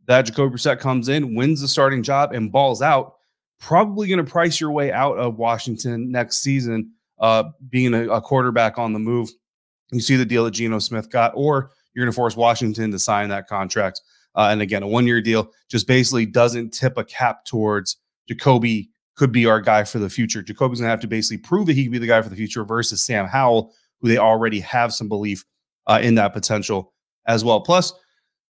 that 0.08 0.24
Jacoby 0.24 0.56
Brissett 0.56 0.80
comes 0.80 1.10
in, 1.10 1.36
wins 1.36 1.62
the 1.62 1.68
starting 1.68 2.04
job, 2.04 2.34
and 2.34 2.52
balls 2.52 2.82
out, 2.82 3.16
probably 3.60 4.08
going 4.08 4.24
to 4.24 4.30
price 4.30 4.60
your 4.60 4.72
way 4.72 4.92
out 4.92 5.18
of 5.18 5.38
Washington 5.38 6.12
next 6.12 6.40
season, 6.40 6.92
uh, 7.20 7.44
being 7.70 7.94
a, 7.94 8.08
a 8.10 8.22
quarterback 8.22 8.78
on 8.78 8.94
the 8.94 9.00
move. 9.00 9.30
You 9.92 10.02
see 10.02 10.16
the 10.16 10.26
deal 10.26 10.46
that 10.46 10.52
Geno 10.52 10.80
Smith 10.80 11.10
got, 11.10 11.32
or 11.36 11.72
you're 11.96 12.06
going 12.06 12.12
to 12.12 12.16
force 12.16 12.36
Washington 12.36 12.92
to 12.92 13.00
sign 13.00 13.30
that 13.30 13.48
contract. 13.48 14.02
Uh, 14.36 14.50
and 14.52 14.62
again, 14.62 14.84
a 14.84 14.88
one 14.88 15.08
year 15.08 15.22
deal 15.22 15.50
just 15.70 15.88
basically 15.88 16.26
doesn't 16.26 16.72
tip 16.72 16.98
a 16.98 17.06
cap 17.06 17.46
towards 17.46 17.98
Jacoby 18.28 18.90
could 19.16 19.32
be 19.32 19.46
our 19.46 19.62
guy 19.62 19.84
for 19.84 20.00
the 20.00 20.10
future. 20.10 20.42
Jacoby's 20.42 20.80
going 20.80 20.88
to 20.88 20.92
have 20.92 21.00
to 21.00 21.08
basically 21.08 21.38
prove 21.38 21.68
that 21.68 21.74
he 21.74 21.84
can 21.84 21.92
be 21.92 21.98
the 21.98 22.08
guy 22.08 22.22
for 22.22 22.30
the 22.30 22.36
future 22.36 22.66
versus 22.66 23.02
Sam 23.02 23.28
Howell, 23.28 23.74
who 24.02 24.10
they 24.10 24.18
already 24.18 24.60
have 24.60 24.94
some 24.94 25.08
belief 25.08 25.46
uh, 25.88 26.00
in 26.04 26.16
that 26.16 26.34
potential 26.34 26.94
as 27.26 27.46
well. 27.46 27.62
Plus, 27.62 27.94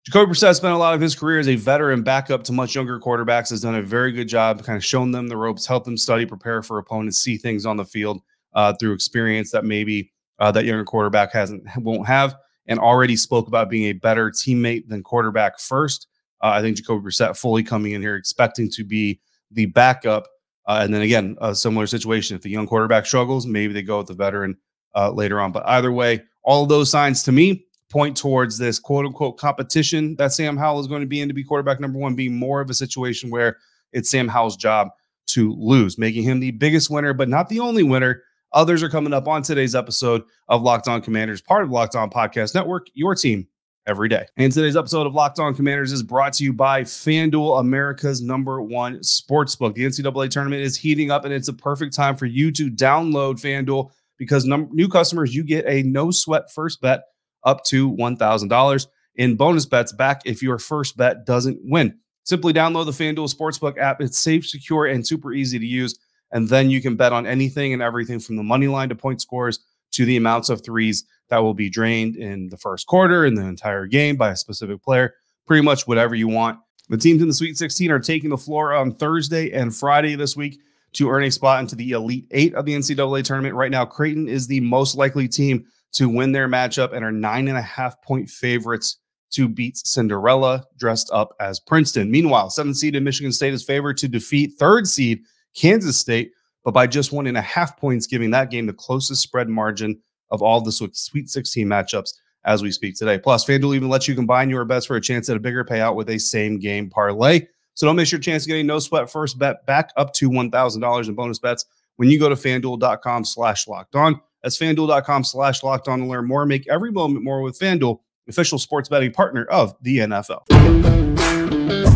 Jacoby 0.04 0.32
Brissett 0.32 0.54
spent 0.54 0.74
a 0.74 0.78
lot 0.78 0.94
of 0.94 1.00
his 1.00 1.14
career 1.14 1.38
as 1.38 1.48
a 1.48 1.56
veteran 1.56 2.02
backup 2.02 2.44
to 2.44 2.52
much 2.52 2.74
younger 2.74 3.00
quarterbacks, 3.00 3.50
has 3.50 3.62
done 3.62 3.74
a 3.74 3.82
very 3.82 4.12
good 4.12 4.28
job, 4.28 4.62
kind 4.62 4.76
of 4.76 4.84
shown 4.84 5.10
them 5.10 5.28
the 5.28 5.36
ropes, 5.36 5.66
helped 5.66 5.86
them 5.86 5.96
study, 5.96 6.26
prepare 6.26 6.62
for 6.62 6.78
opponents, 6.78 7.18
see 7.18 7.38
things 7.38 7.64
on 7.64 7.76
the 7.76 7.84
field 7.84 8.20
uh, 8.54 8.74
through 8.74 8.92
experience 8.92 9.50
that 9.50 9.64
maybe 9.64 10.12
uh, 10.38 10.52
that 10.52 10.64
younger 10.64 10.84
quarterback 10.84 11.32
hasn't 11.32 11.62
won't 11.78 12.06
have, 12.06 12.34
and 12.66 12.78
already 12.78 13.16
spoke 13.16 13.48
about 13.48 13.70
being 13.70 13.84
a 13.84 13.92
better 13.92 14.30
teammate 14.30 14.88
than 14.88 15.02
quarterback 15.02 15.58
first. 15.58 16.08
Uh, 16.42 16.48
I 16.48 16.62
think 16.62 16.76
Jacoby 16.76 17.08
Brissett 17.08 17.36
fully 17.36 17.62
coming 17.62 17.92
in 17.92 18.02
here 18.02 18.16
expecting 18.16 18.70
to 18.70 18.84
be 18.84 19.20
the 19.50 19.66
backup 19.66 20.26
uh, 20.66 20.80
and 20.82 20.94
then 20.94 21.02
again, 21.02 21.36
a 21.40 21.54
similar 21.54 21.86
situation. 21.86 22.36
If 22.36 22.42
the 22.42 22.50
young 22.50 22.66
quarterback 22.66 23.06
struggles, 23.06 23.46
maybe 23.46 23.72
they 23.72 23.82
go 23.82 23.98
with 23.98 24.06
the 24.06 24.14
veteran 24.14 24.56
uh, 24.94 25.10
later 25.10 25.40
on. 25.40 25.52
But 25.52 25.66
either 25.66 25.92
way, 25.92 26.22
all 26.42 26.66
those 26.66 26.90
signs 26.90 27.22
to 27.24 27.32
me 27.32 27.66
point 27.90 28.16
towards 28.16 28.58
this 28.58 28.78
quote 28.78 29.04
unquote 29.04 29.36
competition 29.36 30.16
that 30.16 30.32
Sam 30.32 30.56
Howell 30.56 30.80
is 30.80 30.86
going 30.86 31.02
to 31.02 31.06
be 31.06 31.20
in 31.20 31.28
to 31.28 31.34
be 31.34 31.44
quarterback 31.44 31.80
number 31.80 31.98
one, 31.98 32.14
being 32.14 32.36
more 32.36 32.60
of 32.60 32.70
a 32.70 32.74
situation 32.74 33.30
where 33.30 33.58
it's 33.92 34.10
Sam 34.10 34.26
Howell's 34.26 34.56
job 34.56 34.88
to 35.26 35.54
lose, 35.58 35.98
making 35.98 36.22
him 36.22 36.40
the 36.40 36.50
biggest 36.52 36.90
winner, 36.90 37.12
but 37.12 37.28
not 37.28 37.48
the 37.48 37.60
only 37.60 37.82
winner. 37.82 38.22
Others 38.54 38.84
are 38.84 38.88
coming 38.88 39.12
up 39.12 39.26
on 39.26 39.42
today's 39.42 39.74
episode 39.74 40.22
of 40.48 40.62
Locked 40.62 40.86
On 40.86 41.02
Commanders, 41.02 41.42
part 41.42 41.64
of 41.64 41.70
Locked 41.70 41.96
On 41.96 42.08
Podcast 42.08 42.54
Network, 42.54 42.86
your 42.94 43.16
team 43.16 43.48
every 43.84 44.08
day. 44.08 44.26
And 44.36 44.52
today's 44.52 44.76
episode 44.76 45.08
of 45.08 45.12
Locked 45.14 45.40
On 45.40 45.56
Commanders 45.56 45.90
is 45.90 46.04
brought 46.04 46.34
to 46.34 46.44
you 46.44 46.52
by 46.52 46.82
FanDuel, 46.82 47.58
America's 47.58 48.22
number 48.22 48.62
one 48.62 48.98
sportsbook. 49.00 49.74
The 49.74 49.84
NCAA 49.84 50.30
tournament 50.30 50.62
is 50.62 50.76
heating 50.76 51.10
up, 51.10 51.24
and 51.24 51.34
it's 51.34 51.48
a 51.48 51.52
perfect 51.52 51.94
time 51.94 52.14
for 52.14 52.26
you 52.26 52.52
to 52.52 52.70
download 52.70 53.40
FanDuel 53.40 53.90
because 54.18 54.44
num- 54.44 54.70
new 54.70 54.86
customers, 54.86 55.34
you 55.34 55.42
get 55.42 55.66
a 55.66 55.82
no 55.82 56.12
sweat 56.12 56.52
first 56.52 56.80
bet 56.80 57.02
up 57.42 57.64
to 57.64 57.90
$1,000 57.90 58.86
in 59.16 59.34
bonus 59.34 59.66
bets 59.66 59.92
back 59.92 60.22
if 60.24 60.44
your 60.44 60.58
first 60.58 60.96
bet 60.96 61.26
doesn't 61.26 61.58
win. 61.64 61.98
Simply 62.22 62.52
download 62.52 62.86
the 62.86 62.92
FanDuel 62.92 63.34
Sportsbook 63.34 63.78
app. 63.78 64.00
It's 64.00 64.18
safe, 64.18 64.46
secure, 64.46 64.86
and 64.86 65.04
super 65.04 65.32
easy 65.32 65.58
to 65.58 65.66
use. 65.66 65.98
And 66.32 66.48
then 66.48 66.70
you 66.70 66.82
can 66.82 66.96
bet 66.96 67.12
on 67.12 67.26
anything 67.26 67.72
and 67.72 67.82
everything 67.82 68.18
from 68.18 68.36
the 68.36 68.42
money 68.42 68.66
line 68.66 68.88
to 68.88 68.94
point 68.94 69.20
scores 69.20 69.60
to 69.92 70.04
the 70.04 70.16
amounts 70.16 70.50
of 70.50 70.64
threes 70.64 71.04
that 71.30 71.38
will 71.38 71.54
be 71.54 71.70
drained 71.70 72.16
in 72.16 72.48
the 72.48 72.56
first 72.56 72.86
quarter 72.86 73.24
in 73.24 73.34
the 73.34 73.44
entire 73.44 73.86
game 73.86 74.16
by 74.16 74.30
a 74.30 74.36
specific 74.36 74.82
player. 74.82 75.14
Pretty 75.46 75.62
much 75.62 75.86
whatever 75.86 76.14
you 76.14 76.28
want. 76.28 76.58
The 76.88 76.96
teams 76.98 77.22
in 77.22 77.28
the 77.28 77.34
Sweet 77.34 77.56
16 77.56 77.90
are 77.90 77.98
taking 77.98 78.30
the 78.30 78.36
floor 78.36 78.74
on 78.74 78.92
Thursday 78.92 79.52
and 79.52 79.74
Friday 79.74 80.16
this 80.16 80.36
week 80.36 80.60
to 80.94 81.10
earn 81.10 81.24
a 81.24 81.30
spot 81.30 81.60
into 81.60 81.76
the 81.76 81.92
Elite 81.92 82.26
Eight 82.30 82.54
of 82.54 82.66
the 82.66 82.74
NCAA 82.74 83.24
tournament. 83.24 83.54
Right 83.54 83.70
now, 83.70 83.84
Creighton 83.84 84.28
is 84.28 84.46
the 84.46 84.60
most 84.60 84.96
likely 84.96 85.28
team 85.28 85.64
to 85.92 86.08
win 86.08 86.32
their 86.32 86.48
matchup 86.48 86.92
and 86.92 87.04
are 87.04 87.12
nine 87.12 87.48
and 87.48 87.56
a 87.56 87.62
half 87.62 88.00
point 88.02 88.28
favorites 88.28 88.98
to 89.30 89.48
beat 89.48 89.76
Cinderella 89.76 90.64
dressed 90.76 91.10
up 91.12 91.34
as 91.40 91.58
Princeton. 91.58 92.10
Meanwhile, 92.10 92.50
seventh 92.50 92.76
seed 92.76 92.94
in 92.94 93.02
Michigan 93.02 93.32
State 93.32 93.54
is 93.54 93.64
favored 93.64 93.96
to 93.98 94.08
defeat 94.08 94.52
third 94.58 94.86
seed 94.86 95.22
Kansas 95.54 95.96
State, 95.96 96.32
but 96.64 96.72
by 96.72 96.86
just 96.86 97.12
one 97.12 97.26
and 97.26 97.36
a 97.36 97.42
half 97.42 97.78
points, 97.78 98.06
giving 98.06 98.30
that 98.30 98.50
game 98.50 98.66
the 98.66 98.72
closest 98.72 99.22
spread 99.22 99.48
margin 99.48 100.00
of 100.30 100.42
all 100.42 100.60
the 100.60 100.72
Sweet 100.72 101.28
16 101.28 101.66
matchups 101.66 102.14
as 102.44 102.62
we 102.62 102.70
speak 102.70 102.96
today. 102.96 103.18
Plus, 103.18 103.44
FanDuel 103.44 103.74
even 103.74 103.88
lets 103.88 104.06
you 104.08 104.14
combine 104.14 104.50
your 104.50 104.64
bets 104.64 104.86
for 104.86 104.96
a 104.96 105.00
chance 105.00 105.28
at 105.28 105.36
a 105.36 105.40
bigger 105.40 105.64
payout 105.64 105.94
with 105.94 106.10
a 106.10 106.18
same 106.18 106.58
game 106.58 106.90
parlay. 106.90 107.46
So 107.74 107.86
don't 107.86 107.96
miss 107.96 108.12
your 108.12 108.20
chance 108.20 108.44
of 108.44 108.48
getting 108.48 108.66
no 108.66 108.78
sweat 108.78 109.10
first 109.10 109.38
bet 109.38 109.66
back 109.66 109.90
up 109.96 110.12
to 110.14 110.30
$1,000 110.30 111.08
in 111.08 111.14
bonus 111.14 111.38
bets 111.38 111.64
when 111.96 112.08
you 112.08 112.18
go 112.18 112.28
to 112.28 112.34
fanduel.com 112.34 113.24
slash 113.24 113.66
locked 113.66 113.96
on. 113.96 114.20
That's 114.42 114.58
fanduel.com 114.58 115.24
slash 115.24 115.62
locked 115.62 115.88
on 115.88 116.00
to 116.00 116.06
learn 116.06 116.26
more. 116.26 116.44
Make 116.46 116.68
every 116.68 116.92
moment 116.92 117.24
more 117.24 117.40
with 117.40 117.58
FanDuel, 117.58 117.98
official 118.28 118.58
sports 118.58 118.88
betting 118.88 119.12
partner 119.12 119.44
of 119.46 119.74
the 119.80 119.98
NFL. 119.98 121.93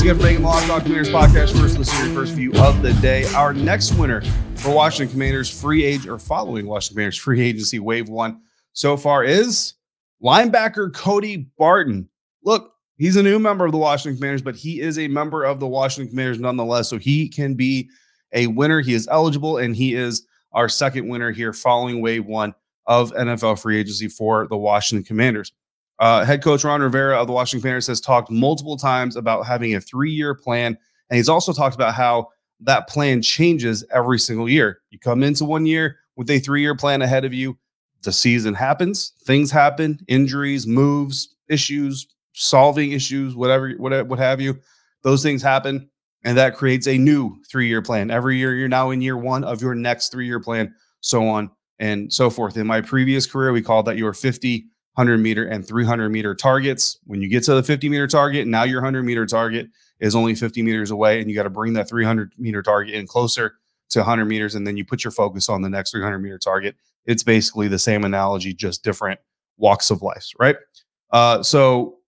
Thanks 0.00 0.12
again 0.12 0.18
for 0.18 0.28
making 0.28 0.42
the 0.44 0.48
Locked 0.48 0.70
On 0.70 0.80
Commanders 0.80 1.10
podcast 1.10 1.60
first 1.60 1.76
listen 1.76 1.98
to 1.98 2.06
your 2.06 2.14
first 2.14 2.32
view 2.32 2.54
of 2.54 2.80
the 2.80 2.94
day. 3.02 3.26
Our 3.34 3.52
next 3.52 3.92
winner 3.96 4.22
for 4.54 4.74
Washington 4.74 5.12
Commanders 5.12 5.50
free 5.50 5.84
age 5.84 6.06
or 6.06 6.18
following 6.18 6.66
Washington 6.66 6.94
Commanders 6.94 7.18
free 7.18 7.42
agency 7.42 7.80
wave 7.80 8.08
one 8.08 8.40
so 8.72 8.96
far 8.96 9.24
is 9.24 9.74
linebacker 10.24 10.90
Cody 10.94 11.50
Barton. 11.58 12.08
Look, 12.42 12.72
he's 12.96 13.16
a 13.16 13.22
new 13.22 13.38
member 13.38 13.66
of 13.66 13.72
the 13.72 13.78
Washington 13.78 14.16
Commanders, 14.16 14.40
but 14.40 14.56
he 14.56 14.80
is 14.80 14.98
a 14.98 15.06
member 15.06 15.44
of 15.44 15.60
the 15.60 15.68
Washington 15.68 16.08
Commanders 16.08 16.40
nonetheless. 16.40 16.88
So 16.88 16.96
he 16.96 17.28
can 17.28 17.52
be 17.52 17.90
a 18.32 18.46
winner. 18.46 18.80
He 18.80 18.94
is 18.94 19.06
eligible, 19.06 19.58
and 19.58 19.76
he 19.76 19.94
is 19.94 20.26
our 20.54 20.70
second 20.70 21.08
winner 21.08 21.30
here 21.30 21.52
following 21.52 22.00
wave 22.00 22.24
one 22.24 22.54
of 22.86 23.12
NFL 23.12 23.60
free 23.60 23.78
agency 23.78 24.08
for 24.08 24.48
the 24.48 24.56
Washington 24.56 25.04
Commanders. 25.04 25.52
Uh, 26.00 26.24
head 26.24 26.42
coach 26.42 26.64
Ron 26.64 26.80
Rivera 26.80 27.20
of 27.20 27.26
the 27.26 27.32
Washington 27.34 27.62
Commanders 27.62 27.86
has 27.86 28.00
talked 28.00 28.30
multiple 28.30 28.78
times 28.78 29.16
about 29.16 29.46
having 29.46 29.74
a 29.74 29.80
three 29.80 30.10
year 30.10 30.34
plan. 30.34 30.76
And 31.10 31.16
he's 31.16 31.28
also 31.28 31.52
talked 31.52 31.74
about 31.74 31.94
how 31.94 32.28
that 32.60 32.88
plan 32.88 33.20
changes 33.20 33.84
every 33.92 34.18
single 34.18 34.48
year. 34.48 34.80
You 34.90 34.98
come 34.98 35.22
into 35.22 35.44
one 35.44 35.66
year 35.66 35.98
with 36.16 36.30
a 36.30 36.38
three 36.38 36.62
year 36.62 36.74
plan 36.74 37.02
ahead 37.02 37.26
of 37.26 37.34
you. 37.34 37.58
The 38.02 38.12
season 38.12 38.54
happens, 38.54 39.12
things 39.24 39.50
happen, 39.50 40.00
injuries, 40.08 40.66
moves, 40.66 41.36
issues, 41.50 42.06
solving 42.32 42.92
issues, 42.92 43.36
whatever, 43.36 43.72
whatever, 43.72 44.08
what 44.08 44.18
have 44.18 44.40
you. 44.40 44.58
Those 45.02 45.22
things 45.22 45.42
happen. 45.42 45.90
And 46.24 46.36
that 46.38 46.56
creates 46.56 46.86
a 46.86 46.96
new 46.96 47.36
three 47.50 47.68
year 47.68 47.82
plan. 47.82 48.10
Every 48.10 48.38
year, 48.38 48.54
you're 48.54 48.68
now 48.68 48.90
in 48.90 49.02
year 49.02 49.18
one 49.18 49.44
of 49.44 49.60
your 49.60 49.74
next 49.74 50.10
three 50.10 50.26
year 50.26 50.40
plan, 50.40 50.74
so 51.00 51.28
on 51.28 51.50
and 51.78 52.10
so 52.10 52.30
forth. 52.30 52.56
In 52.56 52.66
my 52.66 52.80
previous 52.80 53.26
career, 53.26 53.52
we 53.52 53.62
called 53.62 53.86
that 53.86 53.96
your 53.98 54.14
50, 54.14 54.66
100 54.94 55.18
meter, 55.18 55.44
and 55.44 55.66
300 55.66 56.08
meter 56.10 56.34
targets. 56.34 56.98
When 57.04 57.22
you 57.22 57.28
get 57.28 57.44
to 57.44 57.54
the 57.54 57.62
50 57.62 57.88
meter 57.88 58.06
target, 58.06 58.46
now 58.46 58.64
your 58.64 58.80
100 58.80 59.04
meter 59.04 59.26
target 59.26 59.68
is 60.00 60.14
only 60.14 60.34
50 60.34 60.62
meters 60.62 60.90
away, 60.90 61.20
and 61.20 61.30
you 61.30 61.36
got 61.36 61.44
to 61.44 61.50
bring 61.50 61.74
that 61.74 61.88
300 61.88 62.32
meter 62.38 62.62
target 62.62 62.94
in 62.94 63.06
closer 63.06 63.54
to 63.90 64.00
100 64.00 64.24
meters, 64.24 64.54
and 64.54 64.66
then 64.66 64.76
you 64.76 64.84
put 64.84 65.04
your 65.04 65.10
focus 65.10 65.48
on 65.48 65.62
the 65.62 65.70
next 65.70 65.92
300 65.92 66.18
meter 66.18 66.38
target. 66.38 66.76
It's 67.06 67.22
basically 67.22 67.68
the 67.68 67.78
same 67.78 68.04
analogy, 68.04 68.52
just 68.52 68.84
different 68.84 69.20
walks 69.56 69.90
of 69.90 70.02
life, 70.02 70.26
right? 70.38 70.56
Uh, 71.10 71.42
so 71.42 71.98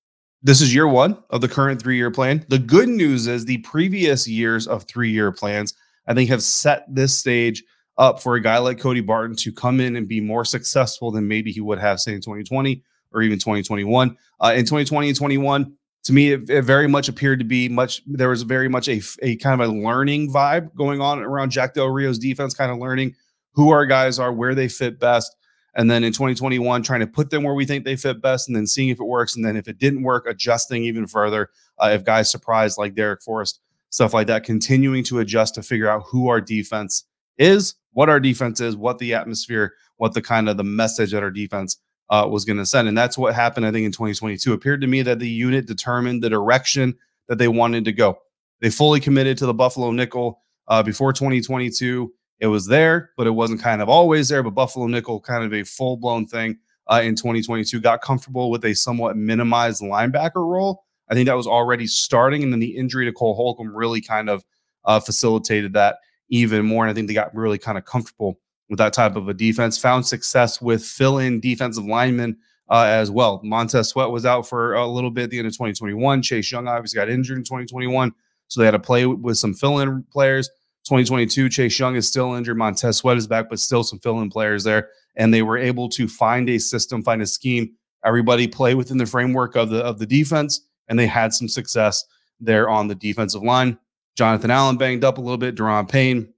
this 0.43 0.61
is 0.61 0.75
year 0.75 0.89
one 0.89 1.23
of 1.31 1.41
the 1.41 1.49
current 1.49 1.81
three 1.81 1.97
year 1.97 2.11
plan. 2.11 2.45
The 2.49 2.59
good 2.59 2.89
news 2.89 3.27
is 3.27 3.45
the 3.45 3.59
previous 3.59 4.27
years 4.27 4.67
of 4.67 4.85
three 4.85 5.11
year 5.11 5.33
plans, 5.33 5.75
I 6.07 6.15
think, 6.15 6.31
have 6.31 6.43
set 6.43 6.85
this 6.93 7.17
stage 7.17 7.63
up 7.99 8.23
for 8.23 8.35
a 8.35 8.41
guy 8.41 8.59
like 8.59 8.79
Cody 8.79 9.01
Barton 9.01 9.37
to 9.37 9.53
come 9.53 9.81
in 9.81 9.97
and 9.97 10.09
be 10.09 10.21
more 10.21 10.45
successful 10.45 11.11
than 11.11 11.29
maybe 11.29 11.53
he 11.53 11.61
would 11.61 11.79
have, 11.79 12.01
say, 12.01 12.13
in 12.13 12.21
2020 12.21 12.83
or 13.13 13.23
even 13.23 13.39
2021. 13.39 14.17
Uh, 14.41 14.53
in 14.57 14.65
2020 14.65 15.09
and 15.09 15.17
21, 15.17 15.77
to 16.05 16.13
me, 16.13 16.33
it, 16.33 16.49
it, 16.51 16.63
very 16.63 16.89
much 16.89 17.09
appeared 17.09 17.39
to 17.39 17.45
be 17.45 17.69
much, 17.69 18.03
there 18.07 18.31
was 18.31 18.43
very 18.43 18.69
much 18.69 18.89
a, 18.89 19.01
a 19.23 19.37
kind 19.37 19.61
of 19.61 19.69
a 19.69 19.73
learning 19.73 20.33
vibe 20.33 20.75
going 20.75 21.01
on 21.01 21.21
around 21.21 21.51
Jack 21.51 21.75
Del 21.75 21.89
Rio's 21.89 22.19
defense, 22.19 22.55
kind 22.55 22.73
of 22.73 22.79
learning 22.79 23.15
who 23.53 23.71
our 23.71 23.87
guys 23.87 24.19
are, 24.19 24.33
where 24.33 24.55
they 24.55 24.69
fit 24.69 24.99
best. 24.99 25.37
And 25.75 25.91
then 25.91 26.05
in 26.05 26.13
2021, 26.13 26.83
trying 26.83 27.01
to 27.01 27.07
put 27.07 27.31
them 27.31 27.43
where 27.45 27.55
we 27.55 27.65
think 27.65 27.85
they 27.85 27.97
fit 27.97 28.21
best 28.21 28.49
and 28.49 28.57
then 28.57 28.67
seeing 28.67 28.89
if 28.89 29.01
it 29.01 29.05
works. 29.05 29.37
And 29.37 29.45
then 29.45 29.57
if 29.57 29.69
it 29.69 29.79
didn't 29.79 30.03
work, 30.03 30.27
adjusting 30.27 30.85
even 30.85 31.07
further. 31.07 31.51
Uh, 31.79 31.91
if 31.95 32.05
guys 32.05 32.31
surprised 32.31 32.79
like 32.79 32.95
Darrick 32.95 33.23
Forrest, 33.23 33.61
stuff 33.91 34.13
like 34.13 34.27
that, 34.27 34.45
continuing 34.45 35.05
to 35.05 35.21
adjust 35.21 35.55
to 35.55 35.63
figure 35.63 35.89
out 35.89 36.03
who 36.07 36.29
our 36.29 36.41
defense 36.41 37.05
is, 37.39 37.75
what 37.93 38.09
our 38.09 38.21
defense 38.21 38.61
is, 38.61 38.77
what 38.77 38.99
the 38.99 39.15
atmosphere, 39.15 39.75
what 39.97 40.15
the 40.15 40.23
kind 40.23 40.49
of 40.49 40.57
the 40.57 40.65
message 40.65 41.13
that 41.13 41.23
our 41.23 41.31
defense 41.31 41.79
uh, 42.11 42.27
was 42.29 42.45
going 42.45 42.59
to 42.59 42.67
send. 42.67 42.89
And 42.89 42.97
that's 42.97 43.17
what 43.17 43.35
happened, 43.35 43.67
I 43.67 43.73
think, 43.73 43.87
in 43.87 43.93
2022. 43.93 44.51
It 44.51 44.55
appeared 44.55 44.81
to 44.81 44.87
me 44.87 45.03
that 45.03 45.19
the 45.19 45.29
unit 45.29 45.67
determined 45.67 46.23
the 46.23 46.31
direction 46.31 46.97
that 47.29 47.39
they 47.39 47.49
wanted 47.49 47.85
to 47.87 47.93
go. 47.93 48.19
They 48.61 48.71
fully 48.71 49.01
committed 49.01 49.39
to 49.39 49.47
the 49.47 49.55
Buffalo 49.55 49.91
nickel 49.91 50.41
uh, 50.69 50.83
before 50.83 51.13
2022 51.13 52.13
it 52.43 52.49
was 52.49 52.67
there, 52.67 53.13
but 53.17 53.29
it 53.29 53.31
wasn't 53.31 53.63
kind 53.63 53.81
of 53.81 53.89
always 53.89 54.29
there. 54.29 54.43
But 54.43 54.51
Buffalo 54.51 54.89
Nickel, 54.89 55.21
kind 55.21 55.45
of 55.45 55.55
a 55.55 55.63
full 55.63 55.97
blown 55.97 56.27
thing 56.27 56.59
uh, 56.91 57.01
in 57.05 57.15
2022, 57.15 57.81
got 57.81 58.03
comfortable 58.03 58.51
with 58.51 58.65
a 58.65 58.75
somewhat 58.75 59.17
minimized 59.17 59.81
linebacker 59.81 60.45
role. 60.45 60.85
I 61.09 61.15
think 61.15 61.29
that 61.29 61.37
was 61.37 61.47
already 61.47 61.87
starting. 61.87 62.43
And 62.43 62.53
then 62.53 62.59
the 62.59 62.77
injury 62.77 63.05
to 63.05 63.13
Cole 63.13 63.37
Holcomb 63.37 63.73
really 63.73 64.01
kind 64.01 64.29
of 64.29 64.45
uh, 64.85 64.99
facilitated 64.99 65.73
that 65.75 65.99
even 66.33 66.65
more. 66.65 66.85
And 66.85 66.91
I 66.91 66.95
think 66.95 67.07
they 67.07 67.15
got 67.15 67.35
really 67.35 67.59
kind 67.59 67.77
of 67.77 67.85
comfortable 67.85 68.41
with 68.71 68.79
that 68.79 68.95
type 68.95 69.17
of 69.17 69.29
a 69.29 69.35
defense, 69.35 69.77
found 69.77 70.07
success 70.07 70.61
with 70.63 70.83
fill 70.83 71.19
in 71.19 71.41
defensive 71.41 71.85
linemen 71.85 72.39
uh, 72.71 72.85
as 72.85 73.11
well. 73.11 73.41
Montez 73.45 73.91
Sweat 73.91 74.11
was 74.11 74.25
out 74.25 74.49
for 74.49 74.73
a 74.73 74.87
little 74.87 75.11
bit 75.11 75.25
at 75.25 75.31
the 75.31 75.39
end 75.39 75.47
of 75.47 75.53
2021. 75.53 76.23
Chase 76.23 76.51
Young 76.51 76.67
obviously 76.67 76.97
got 76.97 77.11
injured 77.11 77.37
in 77.37 77.45
2021. 77.45 78.13
So 78.49 78.61
they 78.61 78.65
had 78.65 78.73
to 78.73 78.79
play 78.79 79.05
with 79.05 79.37
some 79.37 79.53
fill 79.53 79.79
in 79.81 80.05
players. 80.11 80.49
2022, 80.85 81.51
Chase 81.51 81.79
Young 81.79 81.97
is 81.97 82.09
still 82.09 82.35
injured. 82.35 82.57
Montez 82.57 82.97
Sweat 82.97 83.19
is 83.19 83.27
back, 83.27 83.51
but 83.51 83.61
still 83.61 83.85
some 83.85 83.99
fill 83.99 84.21
in 84.21 84.31
players 84.31 84.65
there. 84.65 84.89
And 85.17 85.35
they 85.35 85.43
were 85.43 85.59
able 85.59 85.91
to 85.91 86.09
find 86.09 86.49
a 86.49 86.59
system, 86.59 87.03
find 87.03 87.21
a 87.21 87.27
scheme. 87.27 87.75
Everybody 88.07 88.49
play 88.49 88.75
within 88.75 88.97
the 88.97 89.07
framework 89.07 89.55
of 89.55 89.69
the 89.69 89.85
of 89.85 89.99
the 89.99 90.07
defense, 90.07 90.63
and 90.89 90.99
they 90.99 91.07
had 91.07 91.35
some 91.35 91.47
success 91.47 92.05
there 92.41 92.69
on 92.69 92.89
the 92.89 92.95
defensive 92.95 93.43
line. 93.43 93.79
Jonathan 94.17 94.51
Allen 94.51 94.77
banged 94.77 95.05
up 95.05 95.19
a 95.19 95.21
little 95.21 95.39
bit. 95.39 95.55
Daron 95.55 95.89
Payne 95.89 96.33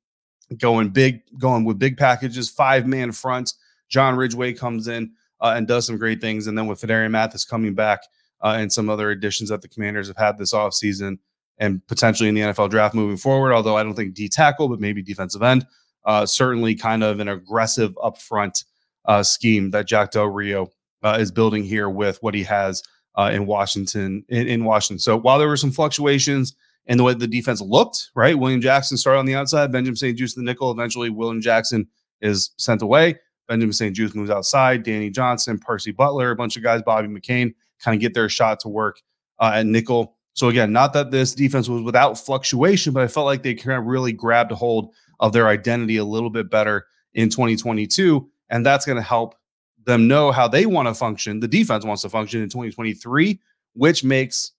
going 0.59 0.90
big, 0.90 1.23
going 1.38 1.64
with 1.64 1.78
big 1.78 1.97
packages, 1.97 2.49
five 2.49 2.87
man 2.87 3.12
fronts. 3.12 3.59
John 3.88 4.16
Ridgeway 4.16 4.54
comes 4.54 4.88
in 4.88 5.12
uh, 5.40 5.54
and 5.57 5.66
does 5.66 5.87
some 5.87 5.99
great 5.99 6.21
things. 6.21 6.47
And 6.47 6.57
then 6.57 6.66
with 6.66 6.81
Phidarian 6.81 7.11
Mathis 7.11 7.45
coming 7.45 7.75
back 7.75 8.02
uh, 8.43 8.57
and 8.59 8.73
some 8.73 8.88
other 8.88 9.11
additions 9.11 9.50
that 9.50 9.62
the 9.62 9.69
commanders 9.69 10.09
have 10.09 10.16
had 10.16 10.38
this 10.38 10.52
offseason, 10.52 11.19
and 11.59 11.87
potentially 11.87 12.28
in 12.28 12.35
the 12.35 12.40
NFL 12.40 12.71
draft 12.71 12.95
moving 12.95 13.16
forward. 13.16 13.52
Although 13.52 13.76
I 13.76 13.83
don't 13.83 13.95
think 13.95 14.14
D 14.14 14.28
tackle, 14.28 14.69
but 14.69 14.81
maybe 14.81 15.02
defensive 15.02 15.43
end. 15.43 15.66
Uh, 16.04 16.26
certainly, 16.26 16.75
kind 16.75 17.02
of 17.02 17.21
an 17.21 17.28
aggressive 17.28 17.95
upfront 17.97 18.64
uh, 19.07 19.23
scheme 19.23 19.71
that 19.71 19.87
Jack 19.87 20.11
Del 20.11 20.26
Rio 20.26 20.71
uh, 21.02 21.16
is 21.19 21.31
building 21.31 21.64
here 21.64 21.88
with 21.88 22.23
what 22.23 22.35
he 22.35 22.43
has 22.43 22.83
uh, 23.14 23.31
in 23.33 23.47
Washington. 23.47 24.25
In, 24.28 24.47
in, 24.47 24.64
Washington, 24.64 24.99
so 24.99 25.16
while 25.16 25.38
there 25.38 25.49
were 25.49 25.57
some 25.57 25.71
fluctuations 25.71 26.54
in 26.87 26.99
the 26.99 27.05
way 27.05 27.14
the 27.14 27.26
defense 27.26 27.61
looked, 27.61 28.11
right? 28.14 28.38
William 28.38 28.61
Jackson 28.61 28.97
started 28.97 29.19
on 29.19 29.26
the 29.26 29.35
outside, 29.35 29.73
Benjamin 29.73 29.97
St-Juste 29.97 30.37
the 30.37 30.43
nickel. 30.43 30.71
Eventually, 30.71 31.11
William 31.11 31.41
Jackson 31.41 31.87
is 32.21 32.50
sent 32.59 32.83
away. 32.83 33.17
Benjamin 33.49 33.73
St-Juste 33.73 34.14
moves 34.14 34.31
outside. 34.31 34.83
Danny 34.83 35.11
Johnson, 35.11 35.59
Percy 35.59 35.93
Butler, 35.93 36.31
a 36.31 36.37
bunch 36.37 36.57
of 36.57 36.62
guys, 36.62 36.83
Bobby 36.83 37.09
McCain, 37.09 37.55
kind 37.79 37.95
of 37.95 38.00
get 38.00 38.14
their 38.14 38.29
shot 38.29 38.61
to 38.61 38.69
work 38.69 39.00
uh, 39.38 39.53
at 39.55 39.67
nickel. 39.67 40.17
So 40.35 40.49
again, 40.49 40.73
not 40.73 40.93
that 40.95 41.11
this 41.11 41.35
defense 41.35 41.69
was 41.69 41.83
without 41.83 42.19
fluctuation, 42.19 42.93
but 42.93 43.03
I 43.03 43.09
felt 43.09 43.26
like 43.26 43.43
they 43.43 43.55
kind 43.55 43.79
of 43.79 43.87
really 43.87 44.12
grabbed 44.12 44.53
a 44.53 44.57
hold 44.57 44.93
of 45.21 45.33
their 45.33 45.49
identity 45.49 45.97
a 45.97 46.05
little 46.05 46.31
bit 46.31 46.50
better 46.50 46.87
in 47.14 47.29
2022, 47.29 48.29
and 48.50 48.67
that's 48.67 48.85
going 48.85 48.97
to 48.97 49.03
help 49.03 49.37
them 49.85 50.09
know 50.09 50.33
how 50.33 50.49
they 50.49 50.67
want 50.67 50.88
to 50.88 50.95
function. 50.95 51.41
The 51.41 51.49
defense 51.49 51.85
wants 51.85 52.03
to 52.03 52.09
function 52.09 52.43
in 52.43 52.49
2023, 52.49 53.38
which 53.75 54.03
makes 54.03 54.53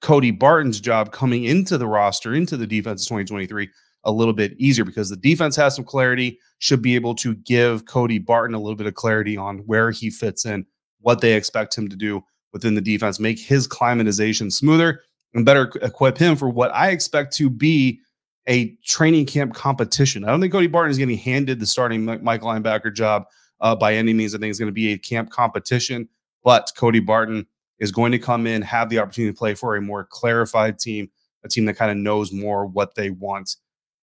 Cody 0.00 0.30
Barton's 0.30 0.80
job 0.80 1.12
coming 1.12 1.44
into 1.44 1.76
the 1.76 1.86
roster 1.86 2.34
into 2.34 2.56
the 2.56 2.66
defense 2.66 3.04
2023 3.04 3.68
a 4.04 4.12
little 4.12 4.32
bit 4.32 4.54
easier 4.58 4.84
because 4.84 5.10
the 5.10 5.16
defense 5.16 5.56
has 5.56 5.74
some 5.74 5.84
clarity, 5.84 6.38
should 6.58 6.82
be 6.82 6.94
able 6.94 7.14
to 7.16 7.34
give 7.34 7.84
Cody 7.86 8.18
Barton 8.18 8.54
a 8.54 8.58
little 8.58 8.76
bit 8.76 8.86
of 8.86 8.94
clarity 8.94 9.36
on 9.36 9.58
where 9.60 9.90
he 9.90 10.10
fits 10.10 10.44
in, 10.44 10.64
what 11.00 11.20
they 11.20 11.34
expect 11.34 11.76
him 11.76 11.88
to 11.88 11.96
do 11.96 12.22
within 12.52 12.74
the 12.74 12.80
defense, 12.80 13.20
make 13.20 13.38
his 13.38 13.68
climatization 13.68 14.52
smoother 14.52 15.02
and 15.34 15.44
better 15.44 15.70
equip 15.82 16.16
him 16.16 16.36
for 16.36 16.48
what 16.48 16.74
I 16.74 16.90
expect 16.90 17.34
to 17.36 17.50
be 17.50 18.00
a 18.48 18.74
training 18.84 19.26
camp 19.26 19.54
competition. 19.54 20.24
I 20.24 20.28
don't 20.28 20.40
think 20.40 20.52
Cody 20.52 20.68
Barton 20.68 20.90
is 20.90 20.98
getting 20.98 21.18
handed 21.18 21.60
the 21.60 21.66
starting 21.66 22.04
Mike 22.04 22.40
linebacker 22.40 22.92
job 22.92 23.24
uh, 23.60 23.76
by 23.76 23.94
any 23.94 24.14
means. 24.14 24.34
I 24.34 24.38
think 24.38 24.50
it's 24.50 24.58
going 24.58 24.68
to 24.68 24.72
be 24.72 24.92
a 24.92 24.98
camp 24.98 25.30
competition, 25.30 26.08
but 26.42 26.70
Cody 26.76 27.00
Barton 27.00 27.46
is 27.80 27.92
going 27.92 28.12
to 28.12 28.18
come 28.18 28.46
in, 28.46 28.62
have 28.62 28.88
the 28.88 28.98
opportunity 28.98 29.32
to 29.32 29.38
play 29.38 29.54
for 29.54 29.76
a 29.76 29.80
more 29.80 30.04
clarified 30.04 30.78
team, 30.78 31.10
a 31.44 31.48
team 31.48 31.64
that 31.66 31.74
kind 31.74 31.90
of 31.90 31.96
knows 31.96 32.32
more 32.32 32.66
what 32.66 32.94
they 32.94 33.10
want 33.10 33.56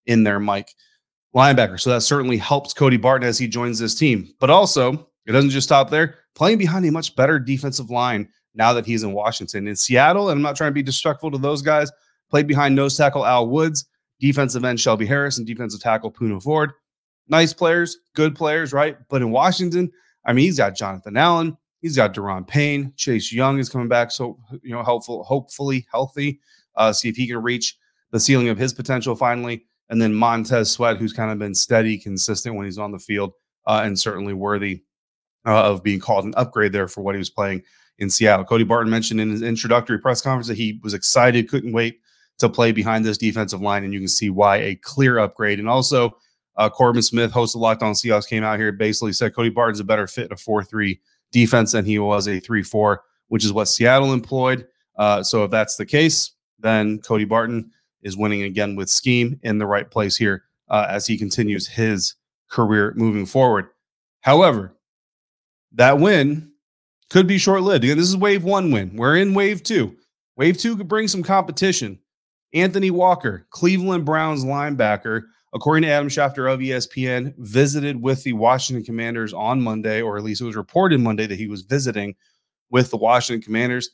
in 0.06 0.24
their 0.24 0.40
Mike 0.40 0.74
linebacker. 1.36 1.80
So 1.80 1.90
that 1.90 2.02
certainly 2.02 2.38
helps 2.38 2.74
Cody 2.74 2.98
Barton 2.98 3.28
as 3.28 3.38
he 3.38 3.48
joins 3.48 3.80
this 3.80 3.96
team. 3.96 4.34
But 4.40 4.50
also, 4.50 5.10
it 5.26 5.32
doesn't 5.32 5.50
just 5.50 5.68
stop 5.68 5.90
there. 5.90 6.16
Playing 6.36 6.58
behind 6.58 6.86
a 6.86 6.92
much 6.92 7.16
better 7.16 7.40
defensive 7.40 7.90
line 7.90 8.30
now 8.54 8.74
that 8.74 8.86
he's 8.86 9.04
in 9.04 9.12
Washington. 9.14 9.68
In 9.68 9.76
Seattle, 9.76 10.30
and 10.30 10.38
I'm 10.38 10.44
not 10.44 10.56
trying 10.56 10.72
to 10.72 10.76
be 10.76 10.84
disrespectful 10.84 11.32
to 11.32 11.38
those 11.38 11.62
guys, 11.62 11.92
played 12.30 12.48
behind 12.48 12.76
nose 12.76 12.98
tackle 12.98 13.26
Al 13.26 13.48
Woods, 13.48 13.86
defensive 14.20 14.64
end 14.64 14.80
Shelby 14.80 15.06
Harris, 15.06 15.38
and 15.38 15.48
defensive 15.48 15.82
tackle 15.82 16.12
Poona 16.12 16.42
Ford. 16.42 16.72
Nice 17.28 17.54
players, 17.54 17.98
good 18.16 18.36
players, 18.36 18.72
right? 18.72 18.98
But 19.10 19.22
in 19.22 19.32
Washington, 19.32 19.92
I 20.26 20.34
mean, 20.34 20.46
he's 20.46 20.58
got 20.58 20.76
Jonathan 20.76 21.18
Allen, 21.18 21.58
he's 21.86 21.96
got 21.96 22.16
Daron 22.16 22.48
Payne, 22.48 22.92
Chase 22.96 23.32
Young 23.32 23.60
is 23.60 23.70
coming 23.70 23.88
back, 23.88 24.10
so 24.10 24.40
you 24.64 24.72
know, 24.72 24.82
helpful, 24.82 25.24
hopefully 25.24 25.86
healthy. 25.92 26.40
Uh, 26.76 26.92
see 26.92 27.10
if 27.10 27.16
he 27.16 27.28
can 27.28 27.38
reach 27.44 27.78
the 28.10 28.20
ceiling 28.20 28.50
of 28.50 28.58
his 28.58 28.74
potential 28.74 29.16
finally. 29.16 29.68
And 29.90 30.02
then 30.02 30.12
Montez 30.12 30.72
Sweat, 30.72 30.98
who's 30.98 31.14
kind 31.14 31.32
of 31.32 31.38
been 31.38 31.54
steady, 31.54 32.00
consistent 32.00 32.56
when 32.56 32.66
he's 32.66 32.80
on 32.80 32.92
the 32.92 32.98
field, 32.98 33.34
uh, 33.68 33.82
and 33.84 34.00
certainly 34.00 34.34
worthy 34.34 34.82
uh, 35.46 35.62
of 35.62 35.84
being 35.84 36.00
called 36.00 36.26
an 36.26 36.34
upgrade 36.36 36.72
there 36.72 36.88
for 36.88 37.02
what 37.02 37.14
he 37.14 37.20
was 37.20 37.30
playing 37.30 37.62
in 38.00 38.10
Seattle. 38.10 38.46
Cody 38.46 38.64
Barton 38.64 38.90
mentioned 38.90 39.22
in 39.22 39.30
his 39.30 39.44
introductory 39.44 40.00
press 40.00 40.24
conference 40.24 40.48
that 40.48 40.58
he 40.58 40.80
was 40.82 40.96
excited, 40.96 41.48
couldn't 41.48 41.72
wait 41.72 42.00
to 42.40 42.50
play 42.50 42.72
behind 42.72 43.06
this 43.06 43.20
defensive 43.20 43.62
line, 43.62 43.84
and 43.84 43.94
you 43.94 44.00
can 44.00 44.08
see 44.08 44.32
why 44.32 44.58
a 44.58 44.76
clear 44.78 45.20
upgrade. 45.20 45.60
And 45.60 45.70
also, 45.70 46.18
uh, 46.58 46.68
Corbin 46.68 47.04
Smith, 47.04 47.32
host 47.32 47.54
of 47.54 47.62
Locked 47.62 47.84
On 47.84 47.94
Seahawks, 47.94 48.28
came 48.28 48.44
out 48.44 48.58
here 48.58 48.72
basically 48.72 49.14
said 49.14 49.36
Cody 49.36 49.50
Barton's 49.50 49.80
a 49.80 49.84
better 49.84 50.08
fit 50.08 50.26
in 50.26 50.34
a 50.34 50.38
4 50.38 50.64
3 50.64 51.00
defense 51.36 51.74
than 51.74 51.84
he 51.84 52.00
was 52.00 52.30
a 52.30 52.40
3 52.40 52.64
4, 52.64 53.04
which 53.28 53.44
is 53.44 53.52
what 53.52 53.66
Seattle 53.66 54.14
employed. 54.14 54.66
Uh, 54.98 55.22
so 55.22 55.44
if 55.44 55.52
that's 55.52 55.76
the 55.76 55.86
case, 55.86 56.32
then 56.60 57.00
Cody 57.00 57.26
Barton 57.26 57.72
is 58.02 58.16
winning 58.16 58.44
again 58.44 58.78
with 58.78 58.90
scheme 58.90 59.38
in 59.44 59.58
the 59.58 59.66
right 59.66 59.92
place 59.92 60.16
here 60.16 60.46
uh, 60.70 60.88
as 60.90 61.06
he 61.06 61.18
continues 61.18 61.68
his 61.68 62.16
career 62.50 62.94
moving 62.96 63.26
forward. 63.26 63.68
However, 64.22 64.74
that 65.74 66.00
win 66.00 66.54
could 67.10 67.28
be 67.28 67.38
short 67.38 67.64
lived. 67.64 67.84
Again, 67.84 67.98
this 67.98 68.08
is 68.08 68.16
wave 68.16 68.46
one 68.46 68.72
win. 68.72 68.96
We're 68.96 69.18
in 69.18 69.34
wave 69.34 69.62
two. 69.62 69.98
Wave 70.38 70.58
two 70.58 70.78
could 70.78 70.88
bring 70.88 71.10
some 71.10 71.22
competition. 71.22 72.00
Anthony 72.54 72.92
Walker, 72.92 73.46
Cleveland 73.50 74.06
Browns 74.06 74.46
linebacker, 74.46 75.24
according 75.56 75.84
to 75.84 75.90
Adam 75.90 76.10
Schefter 76.10 76.52
of 76.52 76.60
ESPN, 76.60 77.34
visited 77.38 78.02
with 78.02 78.22
the 78.24 78.34
Washington 78.34 78.84
Commanders 78.84 79.34
on 79.34 79.62
Monday, 79.62 80.02
or 80.02 80.18
at 80.18 80.24
least 80.24 80.42
it 80.42 80.46
was 80.46 80.58
reported 80.58 81.00
Monday 81.00 81.26
that 81.26 81.40
he 81.40 81.48
was 81.48 81.62
visiting 81.62 82.14
with 82.70 82.92
the 82.92 82.98
Washington 82.98 83.42
Commanders. 83.42 83.92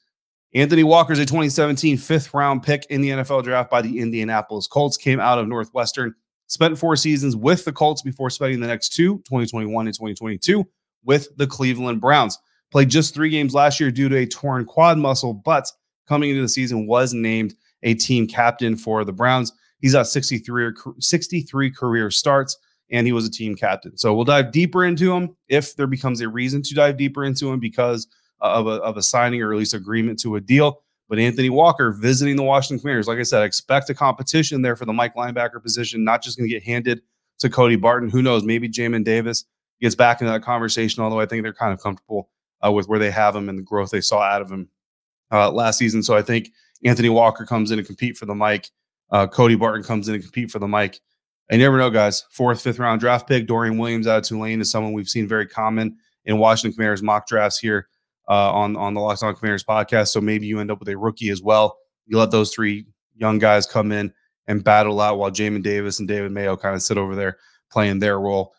Anthony 0.56 0.84
Walker 0.84 1.14
is 1.14 1.20
a 1.20 1.26
2017 1.26 1.98
fifth 1.98 2.34
round 2.34 2.64
pick 2.64 2.86
in 2.90 3.02
the 3.02 3.12
NFL 3.12 3.44
draft 3.44 3.70
by 3.70 3.82
the 3.82 4.00
Indianapolis 4.00 4.68
Colts, 4.68 4.98
came 4.98 5.20
out 5.20 5.38
of 5.38 5.48
Northwestern, 5.48 6.16
spent 6.48 6.80
four 6.80 6.96
seasons 6.96 7.36
with 7.36 7.64
the 7.64 7.72
Colts 7.72 8.02
before 8.02 8.32
spending 8.32 8.60
the 8.60 8.68
next 8.68 8.90
two, 8.90 9.18
2021 9.20 9.86
and 9.86 9.94
2022, 9.94 10.66
with 11.06 11.30
the 11.38 11.48
Cleveland 11.48 12.02
Browns. 12.02 12.40
Played 12.72 12.90
just 12.90 13.14
three 13.14 13.30
games 13.30 13.54
last 13.54 13.80
year 13.80 13.92
due 13.92 14.10
to 14.10 14.18
a 14.18 14.26
torn 14.26 14.66
quad 14.66 14.98
muscle, 14.98 15.34
but 15.34 15.72
coming 16.08 16.32
into 16.32 16.42
the 16.42 16.50
season 16.50 16.88
was 16.88 17.14
named 17.14 17.54
a 17.84 17.94
team 17.94 18.28
captain 18.28 18.76
for 18.76 19.06
the 19.06 19.14
Browns. 19.14 19.54
He's 19.82 19.94
63, 19.94 20.74
63 21.00 21.72
career 21.72 22.12
starts, 22.12 22.58
and 22.92 23.08
he 23.08 23.14
was 23.14 23.26
a 23.26 23.32
team 23.32 23.56
captain. 23.56 23.98
So 23.98 24.14
we'll 24.14 24.26
dive 24.26 24.52
deeper 24.52 24.86
into 24.86 25.14
him 25.14 25.36
if 25.50 25.76
there 25.76 25.88
becomes 25.88 26.22
a 26.22 26.30
reason 26.30 26.62
to 26.62 26.76
dive 26.76 26.98
deeper 26.98 27.24
into 27.26 27.52
him 27.52 27.60
because– 27.60 28.08
of 28.42 28.68
a, 28.68 28.72
of 28.82 28.98
a 28.98 29.02
signing 29.02 29.42
or 29.42 29.54
at 29.54 29.60
least 29.60 29.74
agreement 29.74 30.20
to 30.20 30.36
a 30.36 30.42
deal. 30.42 30.82
But 31.08 31.20
Anthony 31.20 31.50
Walker 31.50 31.92
visiting 31.92 32.36
the 32.36 32.44
Washington 32.44 32.82
Commanders, 32.82 33.08
like 33.08 33.20
I 33.20 33.24
said, 33.24 33.44
expect 33.44 33.90
a 33.90 33.94
competition 33.94 34.62
there 34.62 34.76
for 34.76 34.86
the 34.86 34.94
Mike 34.94 35.16
linebacker 35.16 35.62
position, 35.62 36.04
not 36.04 36.24
just 36.24 36.38
going 36.38 36.50
to 36.50 36.54
get 36.54 36.64
handed 36.64 37.02
to 37.40 37.50
Cody 37.50 37.76
Barton. 37.76 38.10
Who 38.10 38.22
knows? 38.22 38.44
Maybe 38.44 38.70
Jamin 38.70 39.04
Davis 39.04 39.46
gets 39.82 39.96
back 39.96 40.22
into 40.22 40.32
that 40.32 40.42
conversation, 40.42 41.04
although 41.04 41.20
I 41.20 41.26
think 41.26 41.44
they're 41.44 41.54
kind 41.54 41.74
of 41.74 41.82
comfortable 41.82 42.30
uh, 42.66 42.72
with 42.72 42.88
where 42.88 43.00
they 43.00 43.12
have 43.12 43.36
him 43.36 43.50
and 43.50 43.60
the 43.60 43.64
growth 43.64 43.92
they 43.92 44.02
saw 44.02 44.22
out 44.22 44.42
of 44.42 44.50
him 44.50 44.70
uh, 45.32 45.52
last 45.52 45.78
season. 45.78 46.02
So 46.02 46.16
I 46.16 46.22
think 46.22 46.50
Anthony 46.86 47.10
Walker 47.10 47.46
comes 47.46 47.72
in 47.72 47.78
to 47.78 47.84
compete 47.84 48.18
for 48.18 48.26
the 48.26 48.36
Mike. 48.36 48.70
Uh, 49.12 49.28
Cody 49.28 49.56
Barton 49.56 49.84
comes 49.84 50.08
in 50.08 50.16
to 50.16 50.22
compete 50.22 50.52
for 50.52 50.60
the 50.60 50.68
Mike. 50.68 51.00
I 51.52 51.58
never 51.58 51.78
know, 51.78 51.90
guys. 51.90 52.26
Fourth, 52.32 52.62
fifth 52.62 52.80
round 52.80 53.02
draft 53.02 53.28
pick. 53.28 53.46
Dorian 53.46 53.78
Williams 53.78 54.08
out 54.08 54.20
of 54.20 54.24
Tulane 54.24 54.62
is 54.62 54.72
someone 54.72 54.94
we've 54.94 55.10
seen 55.10 55.28
very 55.28 55.48
common 55.48 55.98
in 56.26 56.38
Washington 56.38 56.76
Commanders 56.76 57.04
mock 57.04 57.28
drafts 57.28 57.60
here 57.60 57.88
uh, 58.30 58.52
on 58.54 58.78
on 58.78 58.94
the 58.94 59.02
Locked 59.02 59.24
On 59.24 59.36
Commanders 59.36 59.64
podcast. 59.64 60.10
So 60.10 60.22
maybe 60.22 60.48
you 60.48 60.60
end 60.60 60.72
up 60.72 60.80
with 60.80 60.88
a 60.90 60.98
rookie 60.98 61.30
as 61.30 61.42
well. 61.42 61.78
You 62.06 62.18
let 62.18 62.32
those 62.32 62.54
three 62.54 62.86
young 63.16 63.38
guys 63.38 63.66
come 63.66 63.92
in 63.92 64.14
and 64.48 64.64
battle 64.64 65.02
out 65.02 65.18
while 65.18 65.32
Jamin 65.32 65.64
Davis 65.64 66.00
and 66.00 66.08
David 66.08 66.32
Mayo 66.32 66.56
kind 66.56 66.76
of 66.76 66.82
sit 66.82 66.98
over 66.98 67.16
there 67.16 67.38
playing 67.72 68.00
their 68.00 68.20
role 68.20 68.54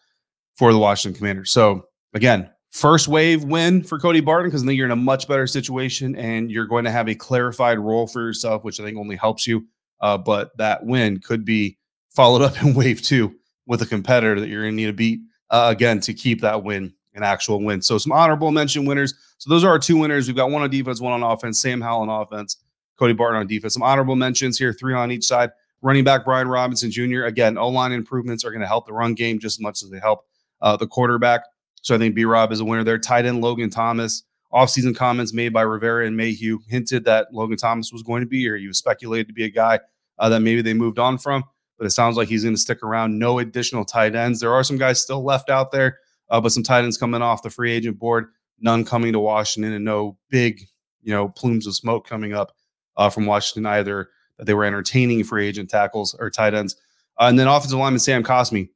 for 0.55 0.73
the 0.73 0.79
Washington 0.79 1.19
Commanders. 1.19 1.51
So 1.51 1.87
again, 2.15 2.51
first 2.71 3.09
wave 3.09 3.45
win 3.45 3.83
for 3.83 3.99
Cody 3.99 4.21
Barton 4.21 4.49
because 4.49 4.65
then 4.65 4.75
you're 4.75 4.87
in 4.87 4.93
a 4.93 4.97
much 4.97 5.29
better 5.29 5.47
situation 5.47 6.15
and 6.17 6.51
you're 6.51 6.67
going 6.67 6.85
to 6.85 6.91
have 6.91 7.09
a 7.09 7.15
clarified 7.15 7.79
role 7.79 8.07
for 8.07 8.21
yourself, 8.21 8.65
which 8.65 8.81
I 8.81 8.85
think 8.85 8.99
only 8.99 9.17
helps 9.17 9.47
you. 9.47 9.67
Uh, 10.03 10.19
but 10.19 10.57
that 10.59 10.85
win 10.85 11.21
could 11.21 11.45
be 11.45 11.79
followed 12.11 12.43
up 12.43 12.63
in 12.63 12.75
wave 12.75 13.01
two 13.01 13.35
with 13.67 13.81
a 13.81 13.87
competitor 13.87 14.39
that 14.39 14.49
you're 14.49 14.63
going 14.63 14.73
to 14.73 14.77
need 14.77 14.87
to 14.87 14.93
beat 14.93 15.21
uh, 15.51 15.69
again 15.71 16.01
to 16.01 16.13
keep 16.13 16.41
that 16.41 16.63
win 16.63 16.93
an 17.15 17.23
actual 17.23 17.63
win. 17.63 17.81
So 17.83 17.99
some 17.99 18.13
honorable 18.13 18.51
mention 18.51 18.85
winners. 18.85 19.15
So 19.39 19.51
those 19.51 19.65
are 19.65 19.71
our 19.71 19.79
two 19.79 19.97
winners. 19.97 20.27
We've 20.27 20.37
got 20.37 20.51
one 20.51 20.63
on 20.63 20.71
defense, 20.71 21.01
one 21.01 21.13
on 21.13 21.23
offense. 21.23 21.61
Sam 21.61 21.81
Howell 21.81 22.09
on 22.09 22.23
offense, 22.23 22.57
Cody 22.99 23.13
Barton 23.13 23.41
on 23.41 23.47
defense. 23.47 23.75
Some 23.75 23.83
honorable 23.83 24.17
mentions 24.17 24.59
here, 24.59 24.73
three 24.73 24.95
on 24.95 25.11
each 25.11 25.25
side. 25.25 25.51
Running 25.83 26.05
back 26.05 26.25
Brian 26.25 26.49
Robinson 26.49 26.91
Jr. 26.91 27.25
Again, 27.25 27.59
O 27.59 27.69
line 27.69 27.93
improvements 27.93 28.45
are 28.45 28.51
going 28.51 28.61
to 28.61 28.69
help 28.69 28.87
the 28.87 28.93
run 28.93 29.15
game 29.15 29.39
just 29.39 29.59
as 29.59 29.61
much 29.61 29.83
as 29.83 29.91
they 29.91 29.99
help 29.99 30.25
uh, 30.61 30.77
the 30.77 30.87
quarterback. 30.87 31.43
So 31.83 31.95
I 31.95 31.99
think 31.99 32.15
B 32.15 32.25
Rob 32.25 32.53
is 32.53 32.61
a 32.61 32.65
winner 32.65 32.85
there. 32.85 32.99
Tight 32.99 33.27
end 33.27 33.41
Logan 33.41 33.71
Thomas. 33.71 34.23
Offseason 34.53 34.95
comments 34.95 35.33
made 35.33 35.53
by 35.53 35.63
Rivera 35.63 36.07
and 36.07 36.17
Mayhew 36.17 36.59
hinted 36.69 37.05
that 37.07 37.29
Logan 37.33 37.57
Thomas 37.57 37.91
was 37.91 38.03
going 38.03 38.21
to 38.21 38.27
be 38.27 38.41
here. 38.41 38.57
He 38.57 38.69
was 38.69 38.79
speculated 38.79 39.27
to 39.29 39.33
be 39.33 39.45
a 39.45 39.51
guy 39.51 39.81
uh, 40.23 40.31
that 40.31 40.41
maybe 40.41 40.63
they 40.63 40.73
moved 40.73 40.99
on 40.99 41.19
from, 41.19 41.45
but 41.77 41.87
it 41.87 41.91
sounds 41.91 42.17
like 42.17 42.29
he's 42.29 42.45
going 42.45 42.55
to 42.55 42.61
stick 42.61 42.83
around. 42.83 43.19
No 43.19 43.41
additional 43.41 43.85
tight 43.85 44.15
ends. 44.15 44.41
There 44.41 44.55
are 44.55 44.65
some 44.65 44.79
guys 44.79 45.03
still 45.03 45.23
left 45.23 45.51
out 45.51 45.71
there 45.71 45.99
uh, 46.33 46.41
but 46.41 46.51
some 46.51 46.63
tight 46.63 46.83
ends 46.83 46.97
coming 46.97 47.23
off 47.23 47.43
the 47.43 47.51
free 47.51 47.71
agent 47.71 47.99
board, 47.99 48.29
none 48.59 48.85
coming 48.85 49.13
to 49.13 49.21
Washington, 49.21 49.75
and 49.75 49.85
no 49.85 50.17
big, 50.31 50.63
you 51.03 51.13
know, 51.13 51.29
plumes 51.29 51.67
of 51.67 51.77
smoke 51.77 52.09
coming 52.09 52.33
up 52.33 52.57
uh, 52.97 53.11
from 53.11 53.27
Washington 53.27 53.67
either 53.67 54.09
that 54.39 54.47
they 54.47 54.55
were 54.55 54.65
entertaining 54.65 55.23
free 55.23 55.47
agent 55.47 55.69
tackles 55.69 56.17
or 56.19 56.31
tight 56.31 56.55
ends. 56.55 56.77
Uh, 57.21 57.25
and 57.25 57.39
then 57.39 57.47
offensive 57.47 57.79
lineman 57.79 58.01
Sam 58.01 58.25
Cosmi, 58.25 58.71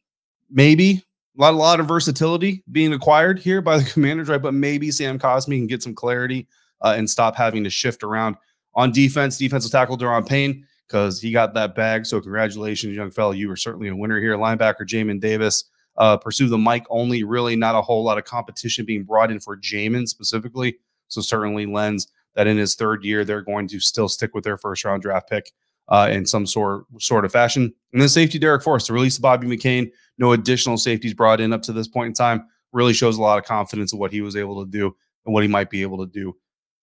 maybe 0.51 1.03
a 1.39 1.41
lot, 1.41 1.55
a 1.55 1.57
lot 1.57 1.81
of 1.81 1.89
versatility 1.89 2.63
being 2.71 2.93
acquired 2.93 3.39
here 3.39 3.63
by 3.63 3.79
the 3.79 3.85
Commanders, 3.91 4.29
right? 4.29 4.43
But 4.43 4.53
maybe 4.53 4.91
Sam 4.91 5.19
Cosmi 5.19 5.57
can 5.57 5.67
get 5.67 5.83
some 5.83 5.95
clarity 5.95 6.47
uh, 6.83 6.95
and 6.99 7.09
stop 7.09 7.37
having 7.37 7.65
to 7.65 7.71
shift 7.71 8.03
around 8.03 8.37
on 8.75 8.93
defense. 8.93 9.39
Defensive 9.39 9.73
tackle 9.73 9.97
Daron 9.97 10.29
Payne 10.29 10.67
because 10.87 11.21
he 11.21 11.33
got 11.33 11.55
that 11.55 11.75
bag. 11.75 12.07
So 12.07 12.21
congratulations, 12.21 12.95
young 12.95 13.11
fellow. 13.11 13.33
You 13.33 13.49
were 13.49 13.57
certainly 13.57 13.89
a 13.89 13.97
winner 13.97 14.21
here. 14.21 14.37
Linebacker 14.37 14.87
Jamin 14.87 15.21
Davis 15.21 15.65
uh, 15.97 16.17
pursue 16.17 16.49
the 16.49 16.59
mic 16.59 16.85
only. 16.91 17.25
Really, 17.25 17.57
not 17.57 17.75
a 17.75 17.83
whole 17.83 18.05
lot 18.05 18.19
of 18.19 18.25
competition 18.25 18.85
being 18.85 19.05
brought 19.05 19.31
in 19.31 19.41
for 19.41 19.57
Jamin 19.57 20.09
specifically. 20.09 20.79
So 21.09 21.21
certainly 21.21 21.67
lends 21.67 22.09
that 22.35 22.47
in 22.47 22.57
his 22.57 22.75
third 22.75 23.05
year 23.05 23.25
they're 23.25 23.43
going 23.43 23.69
to 23.69 23.81
still 23.81 24.09
stick 24.09 24.35
with 24.35 24.45
their 24.45 24.57
first 24.57 24.85
round 24.85 25.03
draft 25.03 25.29
pick 25.29 25.53
uh, 25.89 26.09
in 26.11 26.27
some 26.27 26.47
sort 26.47 26.85
sort 26.99 27.25
of 27.25 27.33
fashion. 27.33 27.73
And 27.93 28.01
then 28.01 28.09
safety 28.09 28.39
Darrick 28.39 28.63
Forrest, 28.63 28.89
the 28.89 28.93
release 28.93 29.17
of 29.17 29.23
Bobby 29.23 29.47
McCain, 29.47 29.91
no 30.19 30.33
additional 30.33 30.77
safeties 30.77 31.15
brought 31.15 31.41
in 31.41 31.53
up 31.53 31.63
to 31.63 31.73
this 31.73 31.89
point 31.89 32.09
in 32.09 32.15
time, 32.15 32.47
really 32.73 32.93
shows 32.93 33.17
a 33.19 33.23
lot 33.23 33.39
of 33.39 33.45
confidence 33.45 33.93
in 33.93 33.99
what 33.99 34.13
he 34.13 34.21
was 34.21 34.37
able 34.37 34.65
to 34.65 34.71
do 34.71 34.95
and 35.25 35.35
what 35.35 35.43
he 35.43 35.49
might 35.49 35.71
be 35.71 35.83
able 35.83 35.99
to 35.99 36.07
do 36.07 36.37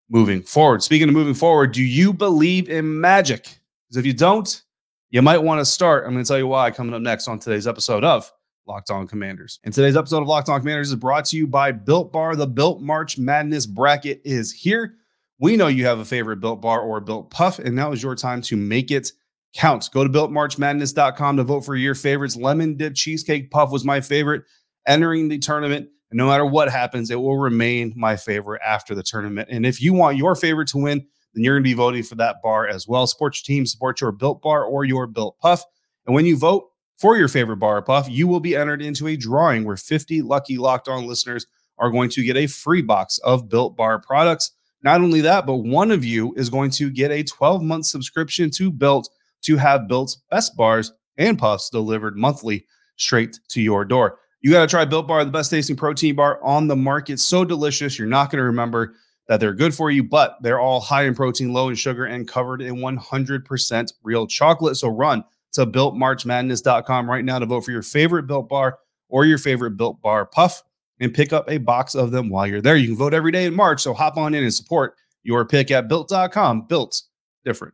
moving 0.10 0.42
forward. 0.42 0.84
Speaking 0.84 1.08
of 1.08 1.13
moving 1.13 1.34
forward, 1.34 1.72
do 1.72 1.84
you 1.84 2.13
believe 2.13 2.70
in 2.70 3.00
magic? 3.00 3.60
Because 3.93 3.99
if 3.99 4.08
you 4.08 4.13
don't, 4.13 4.63
you 5.12 5.21
might 5.21 5.38
want 5.38 5.60
to 5.62 5.65
start. 5.65 6.08
I'm 6.08 6.13
going 6.13 6.25
to 6.25 6.27
tell 6.27 6.39
you 6.39 6.47
why 6.47 6.71
coming 6.71 6.95
up 6.95 7.01
next 7.03 7.27
on 7.27 7.38
today's 7.38 7.67
episode 7.67 8.03
of 8.03 8.32
Locked 8.65 8.89
On 8.89 9.06
Commanders. 9.06 9.60
And 9.63 9.71
today's 9.71 9.95
episode 9.95 10.23
of 10.23 10.27
Locked 10.27 10.49
On 10.49 10.60
Commanders 10.60 10.89
is 10.89 10.95
brought 10.95 11.25
to 11.25 11.38
you 11.38 11.45
by 11.45 11.71
Built 11.73 12.12
Bar. 12.12 12.36
The 12.36 12.47
Built 12.47 12.82
March 12.82 13.19
Madness 13.19 13.67
bracket 13.67 14.19
is 14.25 14.51
here. 14.51 14.95
We 15.38 15.58
know 15.58 15.67
you 15.67 15.86
have 15.86 15.99
a 15.99 16.06
favorite 16.06 16.39
Built 16.39 16.60
Bar 16.60 16.82
or 16.82 17.01
Built 17.01 17.29
Puff, 17.29 17.60
and 17.60 17.75
now 17.75 17.91
is 17.91 18.01
your 18.01 18.15
time 18.15 18.41
to 18.43 18.58
make 18.58 18.89
it 18.89 19.12
count. 19.53 19.91
Go 19.93 20.03
to 20.03 20.10
builtmarchmadness.com 20.10 21.38
to 21.38 21.43
vote 21.43 21.62
for 21.62 21.75
your 21.75 21.93
favorites. 21.93 22.36
Lemon 22.36 22.75
dip 22.77 22.95
cheesecake 22.95 23.51
puff 23.51 23.69
was 23.69 23.86
my 23.86 24.01
favorite 24.01 24.41
entering 24.88 25.29
the 25.29 25.38
tournament. 25.38 25.88
And 26.10 26.17
no 26.17 26.29
matter 26.29 26.47
what 26.47 26.71
happens, 26.71 27.12
it 27.12 27.21
will 27.21 27.38
remain 27.38 27.93
my 27.95 28.15
favorite 28.15 28.63
after 28.65 28.95
the 28.95 29.03
tournament. 29.03 29.49
And 29.51 29.67
if 29.67 29.84
you 29.84 29.93
want 29.93 30.17
your 30.17 30.34
favorite 30.36 30.69
to 30.69 30.79
win, 30.79 31.06
then 31.34 31.43
you're 31.43 31.56
going 31.56 31.63
to 31.63 31.69
be 31.69 31.74
voting 31.74 32.04
for 32.04 32.15
that 32.15 32.38
bar 32.43 32.67
as 32.67 32.88
well. 32.88 33.08
Support 33.08 33.38
your 33.38 33.56
team, 33.56 33.65
support 33.65 34.02
your 34.02 34.12
Built 34.12 34.41
Bar 34.41 34.63
or 34.65 34.86
your 34.86 35.08
Built 35.08 35.38
Puff. 35.39 35.63
And 36.06 36.13
when 36.13 36.26
you 36.26 36.38
vote, 36.38 36.69
for 36.98 37.17
your 37.17 37.28
favorite 37.28 37.58
bar 37.58 37.78
or 37.78 37.82
puff, 37.82 38.10
you 38.10 38.28
will 38.28 38.39
be 38.39 38.56
entered 38.56 38.82
into 38.82 39.08
a 39.08 39.17
drawing 39.17 39.65
where 39.65 39.78
50 39.78 40.22
lucky 40.22 40.58
locked 40.58 40.88
on 40.88 41.06
listeners 41.06 41.46
are 41.78 41.89
going 41.91 42.10
to 42.12 42.24
get 42.24 42.38
a 42.38 42.48
free 42.48 42.82
box 42.82 43.17
of 43.19 43.50
built 43.50 43.76
bar 43.76 44.00
products. 44.00 44.52
Not 44.84 45.02
only 45.02 45.22
that, 45.22 45.46
but 45.46 45.58
one 45.58 45.91
of 45.91 46.06
you 46.06 46.34
is 46.36 46.50
going 46.50 46.72
to 46.72 46.89
get 46.89 47.12
a 47.12 47.24
12 47.24 47.62
month 47.62 47.88
subscription 47.88 48.50
to 48.52 48.72
Built 48.72 49.10
to 49.43 49.58
have 49.58 49.88
Built's 49.88 50.22
best 50.30 50.56
bars 50.56 50.93
and 51.17 51.38
puffs 51.38 51.69
delivered 51.69 52.15
monthly 52.15 52.65
straight 52.96 53.39
to 53.50 53.62
your 53.62 53.86
door. 53.86 54.19
You 54.41 54.52
got 54.52 54.62
to 54.62 54.67
try 54.67 54.86
Built 54.86 55.08
Bar, 55.08 55.24
the 55.26 55.32
best 55.32 55.52
tasting 55.52 55.76
protein 55.76 56.15
bar 56.15 56.41
on 56.43 56.67
the 56.67 56.76
market. 56.76 57.19
So 57.19 57.46
delicious. 57.46 57.98
You're 57.98 58.08
not 58.08 58.30
going 58.30 58.39
to 58.39 58.46
remember 58.46 58.96
that 59.34 59.39
they're 59.39 59.52
good 59.52 59.74
for 59.74 59.89
you, 59.89 60.04
but 60.04 60.38
they're 60.43 60.60
all 60.60 60.80
high 60.80 61.06
in 61.06 61.15
protein, 61.15 61.54
low 61.54 61.67
in 61.67 61.74
sugar, 61.74 62.06
and 62.06 62.28
covered 62.28 62.62
in 62.62 62.76
100% 62.76 63.93
real 64.04 64.28
chocolate. 64.28 64.78
So 64.78 64.89
run 64.89 65.24
to 65.54 65.65
builtmarchmadness.com 65.65 67.10
right 67.10 67.26
now 67.26 67.39
to 67.39 67.48
vote 67.48 67.62
for 67.62 67.72
your 67.72 67.82
favorite 67.82 68.28
Built 68.28 68.48
Bar 68.48 68.78
or 69.10 69.26
your 69.26 69.39
favorite 69.39 69.72
Built 69.72 70.00
Bar 70.04 70.28
Puff 70.28 70.62
and 71.00 71.12
pick 71.12 71.34
up 71.34 71.50
a 71.50 71.58
box 71.58 71.96
of 71.96 72.12
them 72.12 72.30
while 72.30 72.46
you're 72.46 72.62
there. 72.62 72.76
You 72.76 72.89
can 72.89 72.96
vote 72.96 73.15
every 73.15 73.32
day 73.32 73.46
in 73.46 73.56
March. 73.56 73.82
So 73.82 73.96
hop 73.96 74.17
on 74.17 74.36
in 74.36 74.43
and 74.43 74.54
support 74.54 74.93
your 75.24 75.46
pick 75.46 75.72
at 75.72 75.88
built.com. 75.88 76.67
Built 76.67 77.02
different. 77.43 77.74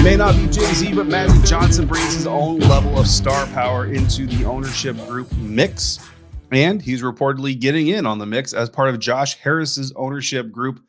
He 0.00 0.04
may 0.04 0.16
not 0.16 0.34
be 0.34 0.46
Jay 0.46 0.72
Z, 0.72 0.94
but 0.94 1.08
Magic 1.08 1.44
Johnson 1.44 1.86
brings 1.86 2.14
his 2.14 2.26
own 2.26 2.58
level 2.60 2.98
of 2.98 3.06
star 3.06 3.46
power 3.48 3.84
into 3.84 4.26
the 4.26 4.46
ownership 4.46 4.96
group 5.06 5.30
mix. 5.32 5.98
And 6.50 6.80
he's 6.80 7.02
reportedly 7.02 7.60
getting 7.60 7.88
in 7.88 8.06
on 8.06 8.16
the 8.16 8.24
mix 8.24 8.54
as 8.54 8.70
part 8.70 8.88
of 8.88 8.98
Josh 8.98 9.36
Harris's 9.36 9.92
ownership 9.96 10.50
group 10.50 10.80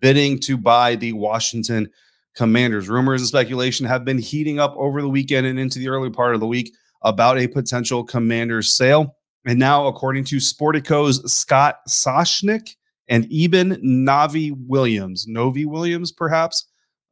bidding 0.00 0.40
to 0.40 0.56
buy 0.56 0.96
the 0.96 1.12
Washington 1.12 1.88
Commanders. 2.34 2.88
Rumors 2.88 3.20
and 3.20 3.28
speculation 3.28 3.86
have 3.86 4.04
been 4.04 4.18
heating 4.18 4.58
up 4.58 4.74
over 4.76 5.00
the 5.00 5.08
weekend 5.08 5.46
and 5.46 5.60
into 5.60 5.78
the 5.78 5.88
early 5.88 6.10
part 6.10 6.34
of 6.34 6.40
the 6.40 6.46
week 6.48 6.74
about 7.02 7.38
a 7.38 7.46
potential 7.46 8.02
Commanders 8.02 8.74
sale. 8.74 9.14
And 9.46 9.60
now, 9.60 9.86
according 9.86 10.24
to 10.24 10.38
Sportico's 10.38 11.32
Scott 11.32 11.76
Soshnick 11.88 12.74
and 13.06 13.28
Eben 13.32 13.76
Navi 13.76 14.50
Williams, 14.66 15.28
Novi 15.28 15.66
Williams, 15.66 16.10
perhaps, 16.10 16.66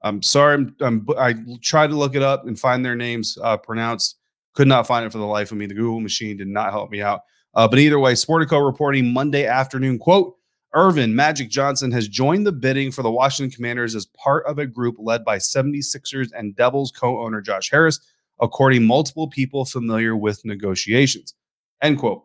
I'm 0.05 0.23
sorry. 0.23 0.55
I'm, 0.55 0.77
I'm, 0.81 1.07
i 1.19 1.35
tried 1.62 1.88
to 1.88 1.97
look 1.97 2.14
it 2.14 2.23
up 2.23 2.47
and 2.47 2.61
find 2.61 2.85
their 2.85 2.95
names 2.95 3.38
uh, 3.43 3.57
pronounced. 3.57 4.19
Could 4.53 4.69
not 4.69 4.87
find 4.87 5.05
it 5.05 5.11
for 5.11 5.19
the 5.19 5.25
life 5.25 5.51
of 5.51 5.59
me. 5.59 5.67
The 5.67 5.75
Google 5.75 6.01
machine 6.01 6.37
did 6.37 6.47
not 6.47 6.71
help 6.71 6.90
me 6.90 7.03
out. 7.03 7.23
Uh, 7.55 7.67
but 7.67 7.79
either 7.79 7.99
way, 7.99 8.12
Sportico 8.12 8.64
reporting 8.64 9.12
Monday 9.12 9.47
afternoon, 9.47 9.99
quote, 9.99 10.37
Earvin 10.75 11.14
Magic 11.14 11.49
Johnson 11.49 11.90
has 11.93 12.07
joined 12.07 12.47
the 12.47 12.53
bidding 12.53 12.90
for 12.90 13.03
the 13.03 13.11
Washington 13.11 13.55
Commanders 13.55 13.95
as 13.95 14.07
part 14.07 14.45
of 14.47 14.59
a 14.59 14.67
group 14.67 14.97
led 14.99 15.25
by 15.25 15.38
76ers 15.38 16.31
and 16.37 16.55
Devils 16.55 16.93
co-owner 16.93 17.40
Josh 17.40 17.71
Harris, 17.71 18.01
according 18.40 18.85
multiple 18.85 19.29
people 19.29 19.64
familiar 19.64 20.17
with 20.17 20.45
negotiations. 20.45 21.35
End 21.81 21.99
quote. 21.99 22.25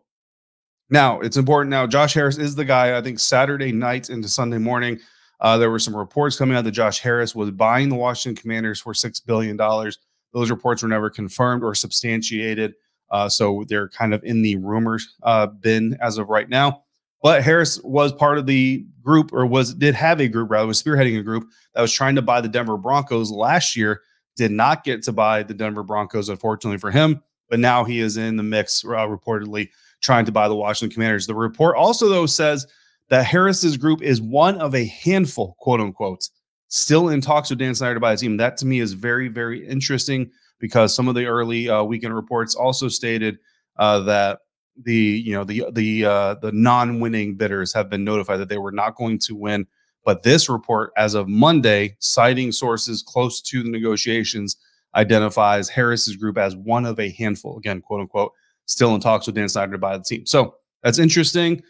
Now, 0.90 1.20
it's 1.20 1.36
important 1.36 1.70
now. 1.70 1.86
Josh 1.86 2.12
Harris 2.12 2.38
is 2.38 2.56
the 2.56 2.64
guy, 2.64 2.98
I 2.98 3.00
think, 3.00 3.20
Saturday 3.20 3.70
night 3.70 4.10
into 4.10 4.28
Sunday 4.28 4.58
morning 4.58 4.98
uh, 5.40 5.56
there 5.56 5.70
were 5.70 5.78
some 5.78 5.96
reports 5.96 6.36
coming 6.36 6.56
out 6.56 6.64
that 6.64 6.72
Josh 6.72 7.00
Harris 7.00 7.34
was 7.34 7.50
buying 7.50 7.88
the 7.88 7.96
Washington 7.96 8.40
Commanders 8.40 8.80
for 8.80 8.92
$6 8.92 9.24
billion. 9.26 9.56
Those 9.56 10.50
reports 10.50 10.82
were 10.82 10.88
never 10.88 11.10
confirmed 11.10 11.64
or 11.64 11.74
substantiated. 11.74 12.74
Uh, 13.10 13.28
so 13.28 13.64
they're 13.68 13.88
kind 13.88 14.14
of 14.14 14.22
in 14.22 14.42
the 14.42 14.56
rumors 14.56 15.16
uh, 15.22 15.46
bin 15.46 15.96
as 16.00 16.18
of 16.18 16.28
right 16.28 16.48
now. 16.48 16.84
But 17.22 17.42
Harris 17.42 17.80
was 17.82 18.12
part 18.12 18.38
of 18.38 18.46
the 18.46 18.86
group, 19.02 19.32
or 19.32 19.44
was 19.44 19.74
did 19.74 19.94
have 19.94 20.20
a 20.20 20.28
group, 20.28 20.50
rather, 20.50 20.66
was 20.66 20.82
spearheading 20.82 21.18
a 21.18 21.22
group 21.22 21.48
that 21.74 21.82
was 21.82 21.92
trying 21.92 22.14
to 22.14 22.22
buy 22.22 22.40
the 22.40 22.48
Denver 22.48 22.78
Broncos 22.78 23.30
last 23.30 23.76
year. 23.76 24.02
Did 24.36 24.52
not 24.52 24.84
get 24.84 25.02
to 25.02 25.12
buy 25.12 25.42
the 25.42 25.52
Denver 25.52 25.82
Broncos, 25.82 26.28
unfortunately 26.28 26.78
for 26.78 26.90
him. 26.90 27.22
But 27.50 27.58
now 27.58 27.84
he 27.84 28.00
is 28.00 28.16
in 28.16 28.36
the 28.36 28.42
mix, 28.42 28.84
uh, 28.84 28.88
reportedly 28.88 29.68
trying 30.00 30.24
to 30.24 30.32
buy 30.32 30.48
the 30.48 30.54
Washington 30.54 30.94
Commanders. 30.94 31.26
The 31.26 31.34
report 31.34 31.76
also, 31.76 32.08
though, 32.08 32.26
says 32.26 32.66
that 33.10 33.26
Harris's 33.26 33.76
group 33.76 34.02
is 34.02 34.22
one 34.22 34.58
of 34.58 34.74
a 34.74 34.86
handful, 34.86 35.56
quote 35.58 35.80
unquote, 35.80 36.28
still 36.68 37.08
in 37.08 37.20
talks 37.20 37.50
with 37.50 37.58
Dan 37.58 37.74
Snyder 37.74 37.94
to 37.94 38.00
buy 38.00 38.12
a 38.12 38.16
team. 38.16 38.36
That 38.36 38.56
to 38.58 38.66
me 38.66 38.80
is 38.80 38.92
very, 38.92 39.28
very 39.28 39.66
interesting 39.66 40.30
because 40.58 40.94
some 40.94 41.08
of 41.08 41.14
the 41.14 41.26
early 41.26 41.68
uh, 41.68 41.82
weekend 41.82 42.14
reports 42.14 42.54
also 42.54 42.88
stated 42.88 43.38
uh, 43.78 44.00
that 44.00 44.40
the 44.82 44.94
you 44.94 45.32
know 45.32 45.44
the 45.44 45.64
the 45.72 46.04
uh, 46.04 46.34
the 46.34 46.52
non-winning 46.52 47.36
bidders 47.36 47.74
have 47.74 47.90
been 47.90 48.04
notified 48.04 48.40
that 48.40 48.48
they 48.48 48.58
were 48.58 48.72
not 48.72 48.96
going 48.96 49.18
to 49.18 49.34
win. 49.34 49.66
But 50.04 50.22
this 50.22 50.48
report, 50.48 50.92
as 50.96 51.14
of 51.14 51.28
Monday, 51.28 51.96
citing 51.98 52.52
sources 52.52 53.02
close 53.02 53.42
to 53.42 53.62
the 53.62 53.68
negotiations, 53.68 54.56
identifies 54.94 55.68
Harris's 55.68 56.16
group 56.16 56.38
as 56.38 56.56
one 56.56 56.86
of 56.86 56.98
a 56.98 57.10
handful, 57.10 57.58
again, 57.58 57.82
quote 57.82 58.00
unquote, 58.00 58.32
still 58.64 58.94
in 58.94 59.00
talks 59.00 59.26
with 59.26 59.34
Dan 59.34 59.48
Snyder 59.48 59.72
to 59.72 59.78
buy 59.78 59.98
the 59.98 60.04
team. 60.04 60.24
So 60.24 60.54
that's 60.82 60.98
interesting. 60.98 61.62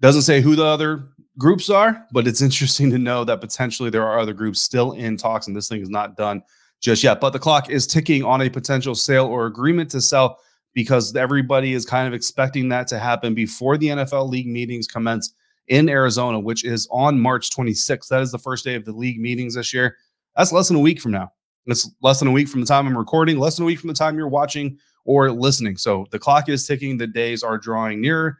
Doesn't 0.00 0.22
say 0.22 0.40
who 0.40 0.56
the 0.56 0.64
other 0.64 1.08
groups 1.38 1.70
are, 1.70 2.06
but 2.12 2.26
it's 2.26 2.42
interesting 2.42 2.90
to 2.90 2.98
know 2.98 3.24
that 3.24 3.40
potentially 3.40 3.90
there 3.90 4.06
are 4.06 4.18
other 4.18 4.32
groups 4.32 4.60
still 4.60 4.92
in 4.92 5.16
talks 5.16 5.46
and 5.46 5.56
this 5.56 5.68
thing 5.68 5.82
is 5.82 5.90
not 5.90 6.16
done 6.16 6.42
just 6.80 7.02
yet. 7.02 7.20
But 7.20 7.30
the 7.30 7.38
clock 7.38 7.70
is 7.70 7.86
ticking 7.86 8.24
on 8.24 8.42
a 8.42 8.50
potential 8.50 8.94
sale 8.94 9.26
or 9.26 9.46
agreement 9.46 9.90
to 9.90 10.00
sell 10.00 10.38
because 10.72 11.14
everybody 11.16 11.72
is 11.72 11.84
kind 11.84 12.06
of 12.06 12.14
expecting 12.14 12.68
that 12.68 12.86
to 12.88 12.98
happen 12.98 13.34
before 13.34 13.76
the 13.76 13.88
NFL 13.88 14.28
league 14.28 14.46
meetings 14.46 14.86
commence 14.86 15.34
in 15.68 15.88
Arizona, 15.88 16.38
which 16.38 16.64
is 16.64 16.88
on 16.90 17.20
March 17.20 17.50
26th. 17.50 18.08
That 18.08 18.22
is 18.22 18.32
the 18.32 18.38
first 18.38 18.64
day 18.64 18.74
of 18.74 18.84
the 18.84 18.92
league 18.92 19.20
meetings 19.20 19.54
this 19.54 19.72
year. 19.72 19.96
That's 20.36 20.52
less 20.52 20.68
than 20.68 20.76
a 20.76 20.80
week 20.80 21.00
from 21.00 21.12
now. 21.12 21.32
It's 21.66 21.90
less 22.02 22.18
than 22.18 22.28
a 22.28 22.32
week 22.32 22.48
from 22.48 22.60
the 22.60 22.66
time 22.66 22.86
I'm 22.86 22.96
recording, 22.96 23.38
less 23.38 23.56
than 23.56 23.64
a 23.64 23.66
week 23.66 23.78
from 23.80 23.88
the 23.88 23.94
time 23.94 24.16
you're 24.16 24.28
watching 24.28 24.78
or 25.04 25.30
listening. 25.30 25.76
So 25.76 26.06
the 26.10 26.18
clock 26.18 26.48
is 26.48 26.66
ticking. 26.66 26.98
The 26.98 27.06
days 27.06 27.42
are 27.42 27.58
drawing 27.58 28.00
nearer. 28.00 28.38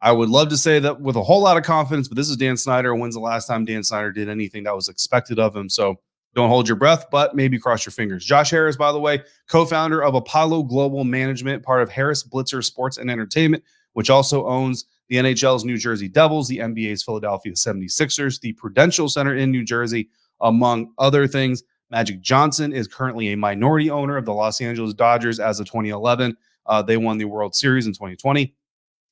I 0.00 0.12
would 0.12 0.28
love 0.28 0.48
to 0.50 0.56
say 0.56 0.78
that 0.78 1.00
with 1.00 1.16
a 1.16 1.22
whole 1.22 1.42
lot 1.42 1.56
of 1.56 1.64
confidence, 1.64 2.06
but 2.06 2.16
this 2.16 2.28
is 2.28 2.36
Dan 2.36 2.56
Snyder. 2.56 2.94
When's 2.94 3.14
the 3.14 3.20
last 3.20 3.46
time 3.46 3.64
Dan 3.64 3.82
Snyder 3.82 4.12
did 4.12 4.28
anything 4.28 4.62
that 4.64 4.74
was 4.74 4.88
expected 4.88 5.38
of 5.38 5.56
him? 5.56 5.68
So 5.68 5.96
don't 6.34 6.48
hold 6.48 6.68
your 6.68 6.76
breath, 6.76 7.06
but 7.10 7.34
maybe 7.34 7.58
cross 7.58 7.84
your 7.84 7.92
fingers. 7.92 8.24
Josh 8.24 8.50
Harris, 8.50 8.76
by 8.76 8.92
the 8.92 9.00
way, 9.00 9.22
co 9.48 9.64
founder 9.64 10.02
of 10.02 10.14
Apollo 10.14 10.64
Global 10.64 11.02
Management, 11.02 11.64
part 11.64 11.82
of 11.82 11.90
Harris 11.90 12.22
Blitzer 12.22 12.64
Sports 12.64 12.98
and 12.98 13.10
Entertainment, 13.10 13.64
which 13.94 14.08
also 14.08 14.46
owns 14.46 14.84
the 15.08 15.16
NHL's 15.16 15.64
New 15.64 15.76
Jersey 15.76 16.06
Devils, 16.06 16.46
the 16.46 16.58
NBA's 16.58 17.02
Philadelphia 17.02 17.52
76ers, 17.52 18.40
the 18.40 18.52
Prudential 18.52 19.08
Center 19.08 19.34
in 19.34 19.50
New 19.50 19.64
Jersey, 19.64 20.10
among 20.40 20.92
other 20.98 21.26
things. 21.26 21.64
Magic 21.90 22.20
Johnson 22.20 22.72
is 22.72 22.86
currently 22.86 23.32
a 23.32 23.36
minority 23.36 23.90
owner 23.90 24.16
of 24.16 24.26
the 24.26 24.34
Los 24.34 24.60
Angeles 24.60 24.94
Dodgers 24.94 25.40
as 25.40 25.58
of 25.58 25.66
2011. 25.66 26.36
Uh, 26.66 26.82
they 26.82 26.98
won 26.98 27.16
the 27.16 27.24
World 27.24 27.54
Series 27.54 27.86
in 27.86 27.94
2020 27.94 28.54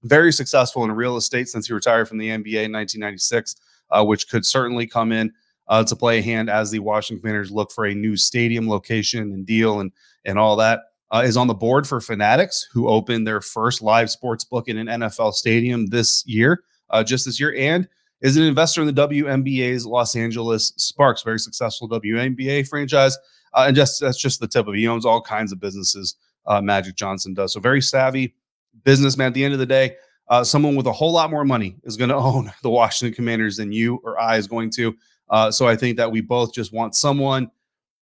very 0.03 0.33
successful 0.33 0.85
in 0.85 0.93
real 0.93 1.17
estate 1.17 1.49
since 1.49 1.67
he 1.67 1.73
retired 1.73 2.09
from 2.09 2.19
the 2.19 2.29
NBA 2.29 2.65
in 2.65 2.73
1996, 2.73 3.57
uh, 3.91 4.05
which 4.05 4.29
could 4.29 4.45
certainly 4.45 4.87
come 4.87 5.13
in 5.13 5.33
uh, 5.69 5.85
to 5.85 5.97
play 5.97 6.19
a 6.19 6.23
hand 6.23 6.49
as 6.49 6.71
the 6.71 6.79
Washington 6.79 7.21
Commanders 7.21 7.51
look 7.51 7.73
for 7.73 7.87
a 7.87 7.95
new 7.95 8.17
stadium 8.17 8.69
location 8.69 9.33
and 9.33 9.47
deal 9.47 9.81
and 9.81 9.93
and 10.25 10.39
all 10.39 10.57
that. 10.57 10.81
Uh, 11.13 11.23
is 11.25 11.37
on 11.37 11.47
the 11.47 11.55
board 11.55 11.87
for 11.87 12.01
Fanatics, 12.01 12.69
who 12.73 12.89
opened 12.89 13.27
their 13.27 13.41
first 13.41 13.81
live 13.81 14.11
sports 14.11 14.45
book 14.45 14.67
in 14.67 14.77
an 14.77 14.89
NFL 14.89 15.35
stadium 15.35 15.87
this 15.87 16.27
year, 16.27 16.65
uh, 16.91 17.05
just 17.05 17.25
this 17.27 17.39
year, 17.39 17.55
and 17.57 17.87
is 18.23 18.37
an 18.37 18.43
investor 18.43 18.81
in 18.81 18.93
the 18.93 19.09
WNBA's 19.09 19.87
Los 19.87 20.17
Angeles 20.17 20.73
Sparks, 20.77 21.23
very 21.23 21.39
successful 21.39 21.89
WNBA 21.89 22.67
franchise. 22.69 23.17
Uh, 23.55 23.67
and 23.69 23.77
just 23.77 24.01
that's 24.01 24.21
just 24.21 24.41
the 24.41 24.49
tip 24.49 24.67
of 24.67 24.75
it. 24.75 24.79
He 24.79 24.89
owns 24.89 25.07
all 25.07 25.23
kinds 25.23 25.53
of 25.53 25.61
businesses. 25.61 26.17
Uh, 26.45 26.61
Magic 26.61 26.97
Johnson 26.97 27.35
does 27.35 27.53
so 27.53 27.61
very 27.61 27.81
savvy 27.81 28.35
businessman. 28.85 29.29
At 29.29 29.35
the 29.35 29.45
end 29.45 29.53
of 29.53 29.61
the 29.61 29.67
day, 29.67 29.97
uh, 30.29 30.45
someone 30.45 30.77
with 30.77 30.87
a 30.87 30.93
whole 30.93 31.13
lot 31.13 31.31
more 31.31 31.45
money 31.45 31.77
is 31.85 31.97
going 31.97 32.11
to 32.11 32.17
own 32.17 32.53
the 32.63 32.71
Washington 32.71 33.15
Commanders 33.15 33.57
than 33.57 33.73
you 33.73 34.01
or 34.05 34.19
I 34.21 34.37
is 34.37 34.47
going 34.47 34.71
to. 34.71 34.97
Uh, 35.29 35.51
so 35.51 35.67
I 35.67 35.77
think 35.77 35.97
that 35.97 36.11
we 36.11 36.21
both 36.21 36.53
just 36.53 36.73
want 36.73 36.95
someone 36.95 37.51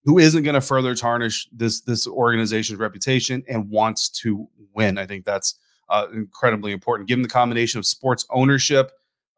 who 0.04 0.18
isn't 0.18 0.44
going 0.44 0.54
to 0.54 0.60
further 0.60 0.94
tarnish 0.94 1.48
this 1.52 1.80
this 1.80 2.06
organization's 2.06 2.78
reputation 2.78 3.42
and 3.48 3.68
wants 3.68 4.08
to 4.08 4.48
win. 4.74 4.98
I 4.98 5.06
think 5.06 5.24
that's 5.24 5.58
uh, 5.88 6.06
incredibly 6.14 6.72
important. 6.72 7.08
Given 7.08 7.22
the 7.22 7.28
combination 7.28 7.78
of 7.78 7.86
sports 7.86 8.26
ownership 8.30 8.92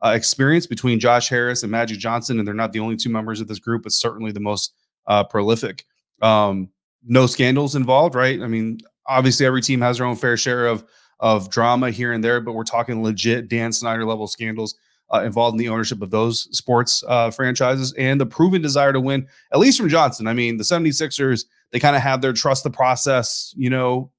uh, 0.04 0.10
experience 0.10 0.66
between 0.66 1.00
Josh 1.00 1.28
Harris 1.28 1.62
and 1.62 1.72
Magic 1.72 1.98
Johnson, 1.98 2.38
and 2.38 2.46
they're 2.46 2.54
not 2.54 2.72
the 2.72 2.80
only 2.80 2.96
two 2.96 3.10
members 3.10 3.40
of 3.40 3.48
this 3.48 3.58
group, 3.58 3.82
but 3.82 3.92
certainly 3.92 4.32
the 4.32 4.40
most 4.40 4.74
uh, 5.06 5.24
prolific. 5.24 5.84
Um, 6.22 6.70
no 7.04 7.26
scandals 7.26 7.74
involved, 7.74 8.14
right? 8.14 8.40
I 8.40 8.46
mean, 8.46 8.80
obviously 9.06 9.46
every 9.46 9.62
team 9.62 9.80
has 9.80 9.98
their 9.98 10.06
own 10.06 10.16
fair 10.16 10.36
share 10.36 10.66
of 10.66 10.84
of 11.20 11.50
drama 11.50 11.90
here 11.90 12.12
and 12.12 12.24
there, 12.24 12.40
but 12.40 12.52
we're 12.52 12.64
talking 12.64 13.02
legit 13.02 13.48
Dan 13.48 13.72
Snyder 13.72 14.04
level 14.04 14.26
scandals 14.26 14.74
uh, 15.12 15.22
involved 15.22 15.54
in 15.54 15.58
the 15.58 15.68
ownership 15.68 16.02
of 16.02 16.10
those 16.10 16.48
sports 16.56 17.04
uh, 17.06 17.30
franchises 17.30 17.92
and 17.94 18.20
the 18.20 18.26
proven 18.26 18.62
desire 18.62 18.92
to 18.92 19.00
win, 19.00 19.26
at 19.52 19.58
least 19.58 19.78
from 19.78 19.88
Johnson. 19.88 20.26
I 20.26 20.32
mean, 20.32 20.56
the 20.56 20.64
76ers, 20.64 21.44
they 21.72 21.80
kind 21.80 21.96
of 21.96 22.02
have 22.02 22.20
their 22.20 22.32
trust 22.32 22.64
the 22.64 22.70
process, 22.70 23.54
you 23.56 23.70
know, 23.70 24.10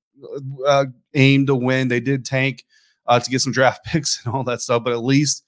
uh, 0.65 0.85
aim 1.13 1.47
to 1.47 1.55
win. 1.55 1.87
They 1.87 1.99
did 1.99 2.25
tank 2.25 2.65
uh, 3.07 3.19
to 3.19 3.29
get 3.29 3.41
some 3.41 3.53
draft 3.53 3.85
picks 3.85 4.23
and 4.23 4.33
all 4.33 4.43
that 4.43 4.61
stuff, 4.61 4.83
but 4.83 4.93
at 4.93 5.03
least 5.03 5.43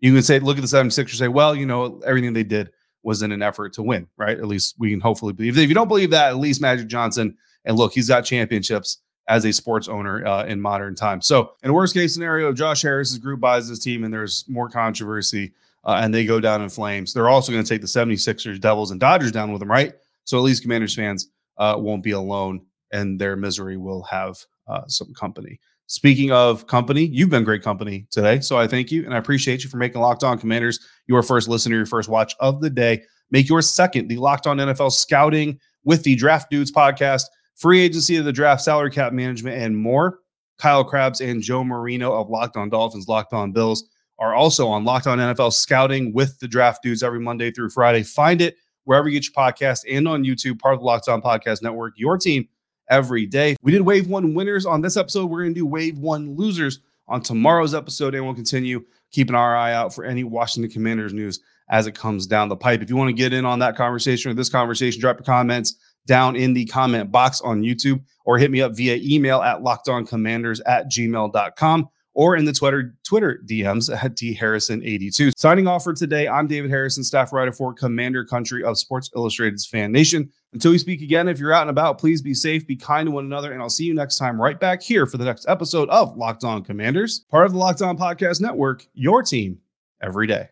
you 0.00 0.12
can 0.12 0.22
say, 0.22 0.38
look 0.38 0.58
at 0.58 0.62
the 0.62 0.66
76ers, 0.66 1.16
say, 1.16 1.28
well, 1.28 1.54
you 1.54 1.66
know, 1.66 2.00
everything 2.04 2.32
they 2.32 2.44
did 2.44 2.70
was 3.02 3.22
in 3.22 3.32
an 3.32 3.42
effort 3.42 3.72
to 3.74 3.82
win, 3.82 4.06
right? 4.16 4.38
At 4.38 4.46
least 4.46 4.74
we 4.78 4.90
can 4.90 5.00
hopefully 5.00 5.32
believe. 5.32 5.56
If 5.56 5.68
you 5.68 5.74
don't 5.74 5.88
believe 5.88 6.10
that, 6.10 6.28
at 6.28 6.36
least 6.36 6.60
Magic 6.60 6.88
Johnson, 6.88 7.36
and 7.64 7.76
look, 7.76 7.92
he's 7.92 8.08
got 8.08 8.22
championships 8.22 8.98
as 9.30 9.44
a 9.44 9.52
sports 9.52 9.88
owner 9.88 10.26
uh, 10.26 10.44
in 10.44 10.60
modern 10.60 10.94
times. 10.94 11.26
So, 11.26 11.52
in 11.62 11.72
worst 11.72 11.94
case 11.94 12.12
scenario, 12.12 12.52
Josh 12.52 12.82
Harris's 12.82 13.16
group 13.16 13.40
buys 13.40 13.68
this 13.68 13.78
team 13.78 14.04
and 14.04 14.12
there's 14.12 14.44
more 14.48 14.68
controversy 14.68 15.52
uh, 15.84 16.00
and 16.02 16.12
they 16.12 16.26
go 16.26 16.40
down 16.40 16.60
in 16.60 16.68
flames, 16.68 17.14
they're 17.14 17.28
also 17.28 17.52
going 17.52 17.64
to 17.64 17.68
take 17.68 17.80
the 17.80 17.86
76ers, 17.86 18.60
Devils, 18.60 18.90
and 18.90 19.00
Dodgers 19.00 19.32
down 19.32 19.52
with 19.52 19.60
them, 19.60 19.70
right? 19.70 19.94
So, 20.24 20.36
at 20.36 20.42
least 20.42 20.62
Commanders 20.62 20.94
fans 20.94 21.28
uh, 21.56 21.76
won't 21.78 22.02
be 22.02 22.10
alone 22.10 22.62
and 22.92 23.20
their 23.20 23.36
misery 23.36 23.76
will 23.76 24.02
have 24.02 24.36
uh, 24.66 24.82
some 24.88 25.14
company. 25.14 25.60
Speaking 25.86 26.30
of 26.30 26.66
company, 26.66 27.04
you've 27.06 27.30
been 27.30 27.42
great 27.42 27.62
company 27.62 28.06
today. 28.10 28.38
So 28.40 28.56
I 28.56 28.68
thank 28.68 28.92
you 28.92 29.04
and 29.04 29.12
I 29.12 29.18
appreciate 29.18 29.64
you 29.64 29.70
for 29.70 29.76
making 29.76 30.00
Locked 30.00 30.22
On 30.22 30.38
Commanders 30.38 30.78
your 31.08 31.20
first 31.20 31.48
listener, 31.48 31.76
your 31.76 31.86
first 31.86 32.08
watch 32.08 32.36
of 32.38 32.60
the 32.60 32.70
day. 32.70 33.02
Make 33.32 33.48
your 33.48 33.60
second 33.60 34.06
the 34.06 34.16
Locked 34.16 34.46
On 34.46 34.56
NFL 34.58 34.92
Scouting 34.92 35.58
with 35.84 36.04
the 36.04 36.14
Draft 36.14 36.48
Dudes 36.48 36.70
podcast, 36.70 37.24
free 37.60 37.80
agency 37.80 38.16
of 38.16 38.24
the 38.24 38.32
draft, 38.32 38.62
salary 38.62 38.90
cap 38.90 39.12
management, 39.12 39.56
and 39.56 39.76
more. 39.76 40.20
Kyle 40.58 40.82
Crabbs 40.82 41.20
and 41.20 41.42
Joe 41.42 41.62
Marino 41.62 42.12
of 42.12 42.28
Locked 42.28 42.56
On 42.56 42.68
Dolphins, 42.68 43.06
Locked 43.06 43.32
On 43.32 43.52
Bills 43.52 43.84
are 44.18 44.34
also 44.34 44.68
on 44.68 44.84
Locked 44.84 45.06
On 45.06 45.18
NFL 45.18 45.52
Scouting 45.52 46.12
with 46.12 46.38
the 46.40 46.48
Draft 46.48 46.82
Dudes 46.82 47.02
every 47.02 47.20
Monday 47.20 47.50
through 47.50 47.70
Friday. 47.70 48.02
Find 48.02 48.40
it 48.40 48.56
wherever 48.84 49.08
you 49.08 49.18
get 49.18 49.26
your 49.26 49.34
podcast 49.34 49.84
and 49.90 50.06
on 50.06 50.24
YouTube, 50.24 50.58
part 50.58 50.74
of 50.74 50.80
the 50.80 50.86
Locked 50.86 51.08
On 51.08 51.22
Podcast 51.22 51.62
Network, 51.62 51.94
your 51.96 52.18
team 52.18 52.48
every 52.90 53.24
day. 53.24 53.56
We 53.62 53.72
did 53.72 53.82
wave 53.82 54.08
one 54.08 54.34
winners 54.34 54.66
on 54.66 54.82
this 54.82 54.96
episode. 54.96 55.26
We're 55.26 55.42
going 55.42 55.54
to 55.54 55.60
do 55.60 55.66
wave 55.66 55.98
one 55.98 56.36
losers 56.36 56.80
on 57.08 57.22
tomorrow's 57.22 57.74
episode, 57.74 58.14
and 58.14 58.24
we'll 58.24 58.34
continue 58.34 58.84
keeping 59.10 59.34
our 59.34 59.56
eye 59.56 59.72
out 59.72 59.94
for 59.94 60.04
any 60.04 60.24
Washington 60.24 60.70
Commanders 60.70 61.12
news 61.12 61.40
as 61.70 61.86
it 61.86 61.94
comes 61.94 62.26
down 62.26 62.48
the 62.48 62.56
pipe. 62.56 62.82
If 62.82 62.90
you 62.90 62.96
want 62.96 63.08
to 63.08 63.14
get 63.14 63.32
in 63.32 63.46
on 63.46 63.60
that 63.60 63.76
conversation 63.76 64.30
or 64.30 64.34
this 64.34 64.48
conversation, 64.48 65.00
drop 65.00 65.16
your 65.18 65.24
comments 65.24 65.76
down 66.10 66.34
in 66.34 66.52
the 66.52 66.64
comment 66.66 67.12
box 67.12 67.40
on 67.40 67.62
YouTube 67.62 68.02
or 68.24 68.36
hit 68.36 68.50
me 68.50 68.60
up 68.60 68.76
via 68.76 68.98
email 69.00 69.42
at 69.42 69.60
lockedoncommanders 69.60 70.60
at 70.66 70.90
gmail.com 70.90 71.88
or 72.14 72.34
in 72.34 72.44
the 72.44 72.52
Twitter 72.52 72.96
Twitter 73.04 73.40
DMs 73.46 73.94
at 73.94 74.16
dharrison82. 74.16 75.30
Signing 75.36 75.68
off 75.68 75.84
for 75.84 75.94
today, 75.94 76.26
I'm 76.26 76.48
David 76.48 76.68
Harrison, 76.68 77.04
staff 77.04 77.32
writer 77.32 77.52
for 77.52 77.72
Commander 77.72 78.24
Country 78.24 78.64
of 78.64 78.76
Sports 78.76 79.08
Illustrated's 79.14 79.64
Fan 79.64 79.92
Nation. 79.92 80.28
Until 80.52 80.72
we 80.72 80.78
speak 80.78 81.00
again, 81.00 81.28
if 81.28 81.38
you're 81.38 81.52
out 81.52 81.62
and 81.62 81.70
about, 81.70 81.98
please 81.98 82.20
be 82.20 82.34
safe, 82.34 82.66
be 82.66 82.74
kind 82.74 83.06
to 83.06 83.12
one 83.12 83.24
another, 83.24 83.52
and 83.52 83.62
I'll 83.62 83.70
see 83.70 83.84
you 83.84 83.94
next 83.94 84.18
time 84.18 84.42
right 84.42 84.58
back 84.58 84.82
here 84.82 85.06
for 85.06 85.16
the 85.16 85.24
next 85.24 85.48
episode 85.48 85.88
of 85.90 86.16
Locked 86.16 86.42
On 86.42 86.64
Commanders, 86.64 87.20
part 87.30 87.46
of 87.46 87.52
the 87.52 87.58
Locked 87.58 87.82
On 87.82 87.96
Podcast 87.96 88.40
Network, 88.40 88.84
your 88.94 89.22
team 89.22 89.60
every 90.02 90.26
day. 90.26 90.48